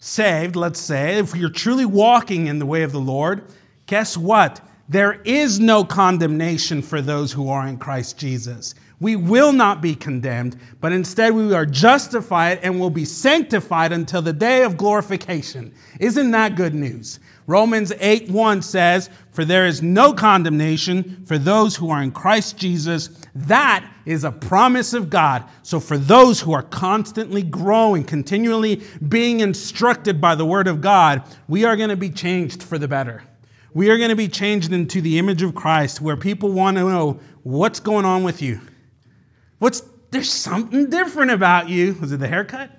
saved, 0.00 0.54
let's 0.56 0.80
say, 0.80 1.18
if 1.18 1.34
you're 1.34 1.50
truly 1.50 1.86
walking 1.86 2.46
in 2.46 2.58
the 2.58 2.66
way 2.66 2.82
of 2.82 2.92
the 2.92 3.00
Lord, 3.00 3.44
guess 3.86 4.16
what? 4.16 4.60
There 4.92 5.22
is 5.24 5.58
no 5.58 5.84
condemnation 5.84 6.82
for 6.82 7.00
those 7.00 7.32
who 7.32 7.48
are 7.48 7.66
in 7.66 7.78
Christ 7.78 8.18
Jesus. 8.18 8.74
We 9.00 9.16
will 9.16 9.54
not 9.54 9.80
be 9.80 9.94
condemned, 9.94 10.58
but 10.82 10.92
instead 10.92 11.32
we 11.32 11.54
are 11.54 11.64
justified 11.64 12.60
and 12.62 12.78
will 12.78 12.90
be 12.90 13.06
sanctified 13.06 13.90
until 13.90 14.20
the 14.20 14.34
day 14.34 14.64
of 14.64 14.76
glorification. 14.76 15.72
Isn't 15.98 16.32
that 16.32 16.56
good 16.56 16.74
news? 16.74 17.20
Romans 17.46 17.94
8 18.00 18.28
1 18.28 18.60
says, 18.60 19.08
For 19.30 19.46
there 19.46 19.64
is 19.64 19.80
no 19.80 20.12
condemnation 20.12 21.24
for 21.24 21.38
those 21.38 21.74
who 21.74 21.88
are 21.88 22.02
in 22.02 22.12
Christ 22.12 22.58
Jesus. 22.58 23.08
That 23.34 23.90
is 24.04 24.24
a 24.24 24.30
promise 24.30 24.92
of 24.92 25.08
God. 25.08 25.44
So, 25.62 25.80
for 25.80 25.96
those 25.96 26.42
who 26.42 26.52
are 26.52 26.62
constantly 26.62 27.42
growing, 27.42 28.04
continually 28.04 28.82
being 29.08 29.40
instructed 29.40 30.20
by 30.20 30.34
the 30.34 30.44
Word 30.44 30.68
of 30.68 30.82
God, 30.82 31.22
we 31.48 31.64
are 31.64 31.78
going 31.78 31.88
to 31.88 31.96
be 31.96 32.10
changed 32.10 32.62
for 32.62 32.76
the 32.76 32.88
better. 32.88 33.22
We 33.74 33.90
are 33.90 33.96
going 33.96 34.10
to 34.10 34.16
be 34.16 34.28
changed 34.28 34.72
into 34.72 35.00
the 35.00 35.18
image 35.18 35.42
of 35.42 35.54
Christ 35.54 36.00
where 36.00 36.16
people 36.16 36.52
want 36.52 36.76
to 36.76 36.88
know 36.88 37.20
what's 37.42 37.80
going 37.80 38.04
on 38.04 38.22
with 38.22 38.42
you. 38.42 38.60
What's 39.58 39.82
there's 40.10 40.30
something 40.30 40.90
different 40.90 41.30
about 41.30 41.70
you. 41.70 41.94
Was 42.00 42.12
it 42.12 42.20
the 42.20 42.28
haircut? 42.28 42.70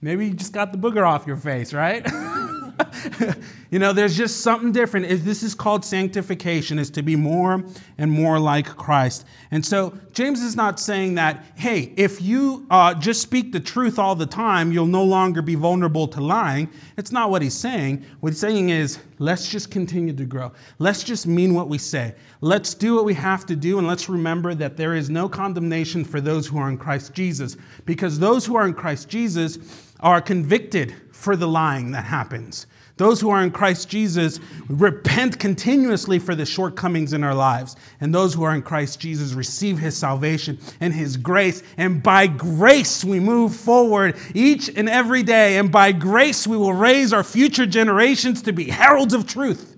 Maybe 0.00 0.26
you 0.26 0.34
just 0.34 0.52
got 0.52 0.72
the 0.72 0.78
booger 0.78 1.08
off 1.08 1.28
your 1.28 1.36
face, 1.36 1.72
right? 1.72 2.04
you 3.70 3.78
know, 3.78 3.92
there's 3.92 4.16
just 4.16 4.40
something 4.40 4.72
different. 4.72 5.06
This 5.24 5.42
is 5.42 5.54
called 5.54 5.84
sanctification, 5.84 6.78
is 6.78 6.90
to 6.90 7.02
be 7.02 7.16
more 7.16 7.64
and 7.98 8.10
more 8.10 8.38
like 8.38 8.66
Christ. 8.76 9.24
And 9.50 9.64
so 9.64 9.96
James 10.12 10.40
is 10.42 10.56
not 10.56 10.78
saying 10.78 11.14
that, 11.16 11.44
hey, 11.54 11.92
if 11.96 12.20
you 12.20 12.66
uh, 12.70 12.94
just 12.94 13.22
speak 13.22 13.52
the 13.52 13.60
truth 13.60 13.98
all 13.98 14.14
the 14.14 14.26
time, 14.26 14.72
you'll 14.72 14.86
no 14.86 15.04
longer 15.04 15.42
be 15.42 15.54
vulnerable 15.54 16.08
to 16.08 16.20
lying. 16.20 16.68
It's 16.96 17.12
not 17.12 17.30
what 17.30 17.42
he's 17.42 17.54
saying. 17.54 18.04
What 18.20 18.30
he's 18.30 18.40
saying 18.40 18.70
is, 18.70 18.98
let's 19.18 19.48
just 19.48 19.70
continue 19.70 20.12
to 20.12 20.24
grow. 20.24 20.52
Let's 20.78 21.02
just 21.02 21.26
mean 21.26 21.54
what 21.54 21.68
we 21.68 21.78
say. 21.78 22.14
Let's 22.40 22.74
do 22.74 22.94
what 22.96 23.04
we 23.04 23.14
have 23.14 23.46
to 23.46 23.56
do, 23.56 23.78
and 23.78 23.86
let's 23.86 24.08
remember 24.08 24.54
that 24.54 24.76
there 24.76 24.94
is 24.94 25.10
no 25.10 25.28
condemnation 25.28 26.04
for 26.04 26.20
those 26.20 26.46
who 26.46 26.58
are 26.58 26.68
in 26.68 26.76
Christ 26.76 27.14
Jesus, 27.14 27.56
because 27.84 28.18
those 28.18 28.44
who 28.44 28.56
are 28.56 28.66
in 28.66 28.74
Christ 28.74 29.08
Jesus 29.08 29.58
are 30.00 30.20
convicted 30.20 30.94
for 31.22 31.36
the 31.36 31.46
lying 31.46 31.92
that 31.92 32.04
happens. 32.04 32.66
Those 32.96 33.20
who 33.20 33.30
are 33.30 33.42
in 33.42 33.52
Christ 33.52 33.88
Jesus 33.88 34.40
repent 34.68 35.38
continuously 35.38 36.18
for 36.18 36.34
the 36.34 36.44
shortcomings 36.44 37.12
in 37.12 37.22
our 37.22 37.34
lives. 37.34 37.76
And 38.00 38.12
those 38.12 38.34
who 38.34 38.42
are 38.42 38.54
in 38.54 38.62
Christ 38.62 38.98
Jesus 39.00 39.32
receive 39.32 39.78
his 39.78 39.96
salvation 39.96 40.58
and 40.80 40.92
his 40.92 41.16
grace. 41.16 41.62
And 41.76 42.02
by 42.02 42.26
grace, 42.26 43.04
we 43.04 43.20
move 43.20 43.54
forward 43.54 44.16
each 44.34 44.68
and 44.68 44.88
every 44.88 45.22
day. 45.22 45.58
And 45.58 45.70
by 45.70 45.92
grace, 45.92 46.46
we 46.46 46.56
will 46.56 46.74
raise 46.74 47.12
our 47.12 47.24
future 47.24 47.66
generations 47.66 48.42
to 48.42 48.52
be 48.52 48.64
heralds 48.64 49.14
of 49.14 49.26
truth. 49.26 49.76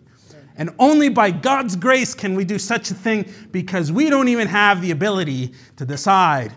And 0.56 0.70
only 0.78 1.08
by 1.08 1.30
God's 1.30 1.76
grace 1.76 2.14
can 2.14 2.34
we 2.34 2.44
do 2.44 2.58
such 2.58 2.90
a 2.90 2.94
thing 2.94 3.30
because 3.52 3.92
we 3.92 4.08
don't 4.08 4.28
even 4.28 4.48
have 4.48 4.80
the 4.80 4.92
ability 4.92 5.52
to 5.76 5.84
decide 5.84 6.56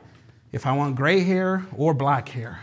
if 0.54 0.66
I 0.66 0.72
want 0.72 0.96
gray 0.96 1.22
hair 1.22 1.66
or 1.76 1.94
black 1.94 2.30
hair. 2.30 2.62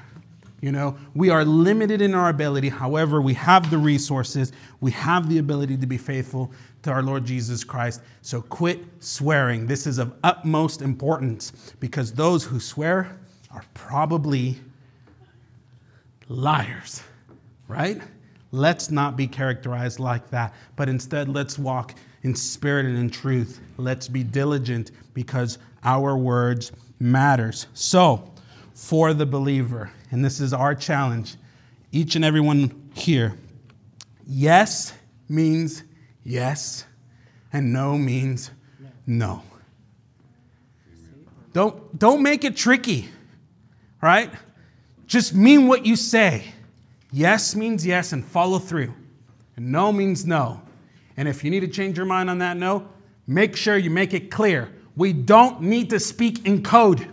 You 0.64 0.72
know, 0.72 0.96
we 1.14 1.28
are 1.28 1.44
limited 1.44 2.00
in 2.00 2.14
our 2.14 2.30
ability. 2.30 2.70
However, 2.70 3.20
we 3.20 3.34
have 3.34 3.68
the 3.70 3.76
resources, 3.76 4.50
we 4.80 4.92
have 4.92 5.28
the 5.28 5.36
ability 5.36 5.76
to 5.76 5.86
be 5.86 5.98
faithful 5.98 6.50
to 6.84 6.90
our 6.90 7.02
Lord 7.02 7.26
Jesus 7.26 7.62
Christ. 7.62 8.00
So 8.22 8.40
quit 8.40 8.80
swearing. 8.98 9.66
This 9.66 9.86
is 9.86 9.98
of 9.98 10.14
utmost 10.24 10.80
importance 10.80 11.52
because 11.80 12.14
those 12.14 12.44
who 12.44 12.58
swear 12.58 13.20
are 13.50 13.62
probably 13.74 14.58
liars, 16.28 17.02
right? 17.68 18.00
Let's 18.50 18.90
not 18.90 19.18
be 19.18 19.26
characterized 19.26 20.00
like 20.00 20.30
that, 20.30 20.54
but 20.76 20.88
instead 20.88 21.28
let's 21.28 21.58
walk 21.58 21.94
in 22.22 22.34
spirit 22.34 22.86
and 22.86 22.96
in 22.96 23.10
truth. 23.10 23.60
Let's 23.76 24.08
be 24.08 24.24
diligent 24.24 24.92
because 25.12 25.58
our 25.82 26.16
words 26.16 26.72
matters. 27.00 27.66
So, 27.74 28.32
for 28.74 29.14
the 29.14 29.24
believer, 29.24 29.90
and 30.10 30.24
this 30.24 30.40
is 30.40 30.52
our 30.52 30.74
challenge, 30.74 31.36
each 31.92 32.16
and 32.16 32.24
every 32.24 32.40
one 32.40 32.90
here. 32.94 33.38
Yes 34.26 34.92
means 35.28 35.84
yes, 36.24 36.84
and 37.52 37.72
no 37.72 37.96
means 37.96 38.50
no. 39.06 39.42
Don't, 41.52 41.96
don't 41.96 42.22
make 42.22 42.42
it 42.42 42.56
tricky, 42.56 43.08
right? 44.02 44.30
Just 45.06 45.34
mean 45.34 45.68
what 45.68 45.86
you 45.86 45.94
say. 45.94 46.44
Yes 47.12 47.54
means 47.54 47.86
yes 47.86 48.12
and 48.12 48.24
follow 48.24 48.58
through. 48.58 48.92
And 49.56 49.70
no 49.70 49.92
means 49.92 50.26
no. 50.26 50.60
And 51.16 51.28
if 51.28 51.44
you 51.44 51.50
need 51.50 51.60
to 51.60 51.68
change 51.68 51.96
your 51.96 52.06
mind 52.06 52.28
on 52.28 52.38
that 52.38 52.56
no, 52.56 52.88
make 53.28 53.54
sure 53.54 53.76
you 53.76 53.90
make 53.90 54.12
it 54.12 54.32
clear. 54.32 54.72
We 54.96 55.12
don't 55.12 55.60
need 55.60 55.90
to 55.90 56.00
speak 56.00 56.44
in 56.44 56.64
code 56.64 57.08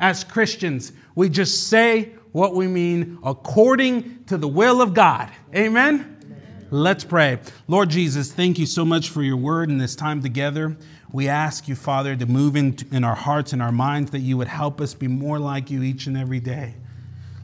as 0.00 0.24
Christians. 0.24 0.92
We 1.14 1.28
just 1.28 1.68
say 1.68 2.10
what 2.32 2.54
we 2.54 2.66
mean 2.66 3.18
according 3.22 4.24
to 4.24 4.36
the 4.38 4.48
will 4.48 4.80
of 4.80 4.94
God. 4.94 5.30
Amen? 5.54 6.18
Amen? 6.24 6.66
Let's 6.70 7.04
pray. 7.04 7.38
Lord 7.68 7.90
Jesus, 7.90 8.32
thank 8.32 8.58
you 8.58 8.66
so 8.66 8.84
much 8.84 9.10
for 9.10 9.22
your 9.22 9.36
word 9.36 9.68
and 9.68 9.80
this 9.80 9.94
time 9.94 10.22
together. 10.22 10.76
We 11.12 11.28
ask 11.28 11.66
you, 11.66 11.74
Father, 11.74 12.14
to 12.14 12.26
move 12.26 12.56
in, 12.56 12.76
in 12.92 13.02
our 13.02 13.16
hearts 13.16 13.52
and 13.52 13.60
our 13.60 13.72
minds 13.72 14.12
that 14.12 14.20
you 14.20 14.36
would 14.36 14.48
help 14.48 14.80
us 14.80 14.94
be 14.94 15.08
more 15.08 15.38
like 15.38 15.70
you 15.70 15.82
each 15.82 16.06
and 16.06 16.16
every 16.16 16.40
day. 16.40 16.76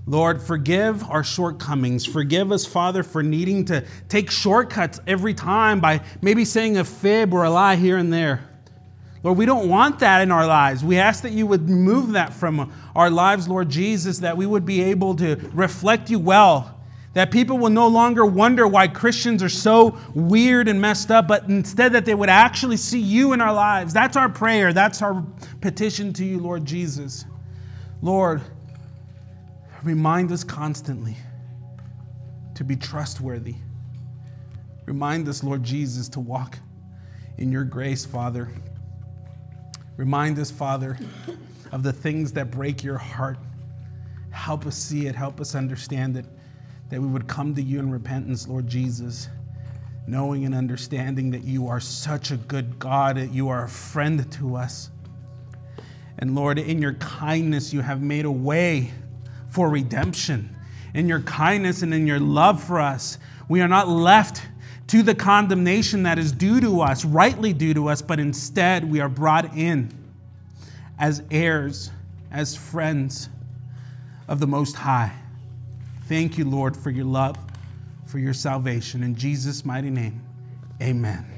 Lord, 0.06 0.40
forgive 0.40 1.02
our 1.10 1.24
shortcomings. 1.24 2.06
Forgive 2.06 2.52
us, 2.52 2.64
Father, 2.64 3.02
for 3.02 3.24
needing 3.24 3.64
to 3.64 3.84
take 4.08 4.30
shortcuts 4.30 5.00
every 5.08 5.34
time 5.34 5.80
by 5.80 6.02
maybe 6.22 6.44
saying 6.44 6.78
a 6.78 6.84
fib 6.84 7.34
or 7.34 7.42
a 7.42 7.50
lie 7.50 7.74
here 7.74 7.96
and 7.96 8.12
there. 8.12 8.48
Lord, 9.26 9.38
we 9.38 9.44
don't 9.44 9.68
want 9.68 9.98
that 9.98 10.20
in 10.20 10.30
our 10.30 10.46
lives. 10.46 10.84
We 10.84 10.98
ask 10.98 11.24
that 11.24 11.32
you 11.32 11.48
would 11.48 11.68
remove 11.68 12.12
that 12.12 12.32
from 12.32 12.72
our 12.94 13.10
lives, 13.10 13.48
Lord 13.48 13.68
Jesus, 13.68 14.18
that 14.20 14.36
we 14.36 14.46
would 14.46 14.64
be 14.64 14.80
able 14.82 15.16
to 15.16 15.34
reflect 15.52 16.10
you 16.10 16.20
well, 16.20 16.78
That 17.14 17.32
people 17.32 17.58
will 17.58 17.70
no 17.70 17.88
longer 17.88 18.24
wonder 18.24 18.68
why 18.68 18.86
Christians 18.86 19.42
are 19.42 19.48
so 19.48 19.98
weird 20.14 20.68
and 20.68 20.80
messed 20.80 21.10
up, 21.10 21.26
but 21.26 21.48
instead 21.48 21.94
that 21.94 22.04
they 22.04 22.14
would 22.14 22.28
actually 22.28 22.76
see 22.76 23.00
you 23.00 23.32
in 23.32 23.40
our 23.40 23.52
lives. 23.52 23.92
That's 23.92 24.16
our 24.16 24.28
prayer. 24.28 24.72
That's 24.72 25.02
our 25.02 25.24
petition 25.60 26.12
to 26.12 26.24
you, 26.24 26.38
Lord 26.38 26.64
Jesus. 26.64 27.24
Lord, 28.02 28.42
remind 29.82 30.30
us 30.30 30.44
constantly 30.44 31.16
to 32.54 32.62
be 32.62 32.76
trustworthy. 32.76 33.56
Remind 34.84 35.26
us, 35.26 35.42
Lord 35.42 35.64
Jesus, 35.64 36.08
to 36.10 36.20
walk 36.20 36.60
in 37.38 37.50
your 37.50 37.64
grace, 37.64 38.04
Father. 38.04 38.50
Remind 39.96 40.38
us, 40.38 40.50
Father, 40.50 40.98
of 41.72 41.82
the 41.82 41.92
things 41.92 42.32
that 42.32 42.50
break 42.50 42.84
your 42.84 42.98
heart. 42.98 43.38
Help 44.30 44.66
us 44.66 44.76
see 44.76 45.06
it, 45.06 45.14
help 45.14 45.40
us 45.40 45.54
understand 45.54 46.16
it, 46.16 46.26
that 46.90 47.00
we 47.00 47.06
would 47.06 47.26
come 47.26 47.54
to 47.54 47.62
you 47.62 47.78
in 47.78 47.90
repentance, 47.90 48.46
Lord 48.46 48.66
Jesus, 48.66 49.28
knowing 50.06 50.44
and 50.44 50.54
understanding 50.54 51.30
that 51.30 51.44
you 51.44 51.66
are 51.68 51.80
such 51.80 52.30
a 52.30 52.36
good 52.36 52.78
God, 52.78 53.16
that 53.16 53.32
you 53.32 53.48
are 53.48 53.64
a 53.64 53.68
friend 53.68 54.30
to 54.32 54.56
us. 54.56 54.90
And 56.18 56.34
Lord, 56.34 56.58
in 56.58 56.80
your 56.80 56.94
kindness, 56.94 57.72
you 57.72 57.80
have 57.80 58.02
made 58.02 58.24
a 58.24 58.30
way 58.30 58.90
for 59.48 59.68
redemption. 59.70 60.54
In 60.94 61.08
your 61.08 61.20
kindness 61.20 61.82
and 61.82 61.92
in 61.92 62.06
your 62.06 62.20
love 62.20 62.62
for 62.62 62.80
us, 62.80 63.18
we 63.48 63.60
are 63.60 63.68
not 63.68 63.88
left 63.88 64.42
to 64.88 65.02
the 65.02 65.14
condemnation 65.14 66.04
that 66.04 66.18
is 66.18 66.32
due 66.32 66.60
to 66.60 66.80
us, 66.80 67.04
rightly 67.04 67.52
due 67.52 67.74
to 67.74 67.88
us, 67.88 68.02
but 68.02 68.20
instead 68.20 68.88
we 68.88 69.00
are 69.00 69.08
brought 69.08 69.56
in 69.56 69.90
as 70.98 71.22
heirs, 71.30 71.90
as 72.30 72.56
friends 72.56 73.28
of 74.28 74.40
the 74.40 74.46
Most 74.46 74.76
High. 74.76 75.12
Thank 76.08 76.38
you, 76.38 76.44
Lord, 76.44 76.76
for 76.76 76.90
your 76.90 77.04
love, 77.04 77.36
for 78.06 78.18
your 78.18 78.34
salvation. 78.34 79.02
In 79.02 79.16
Jesus' 79.16 79.64
mighty 79.64 79.90
name, 79.90 80.22
amen. 80.80 81.35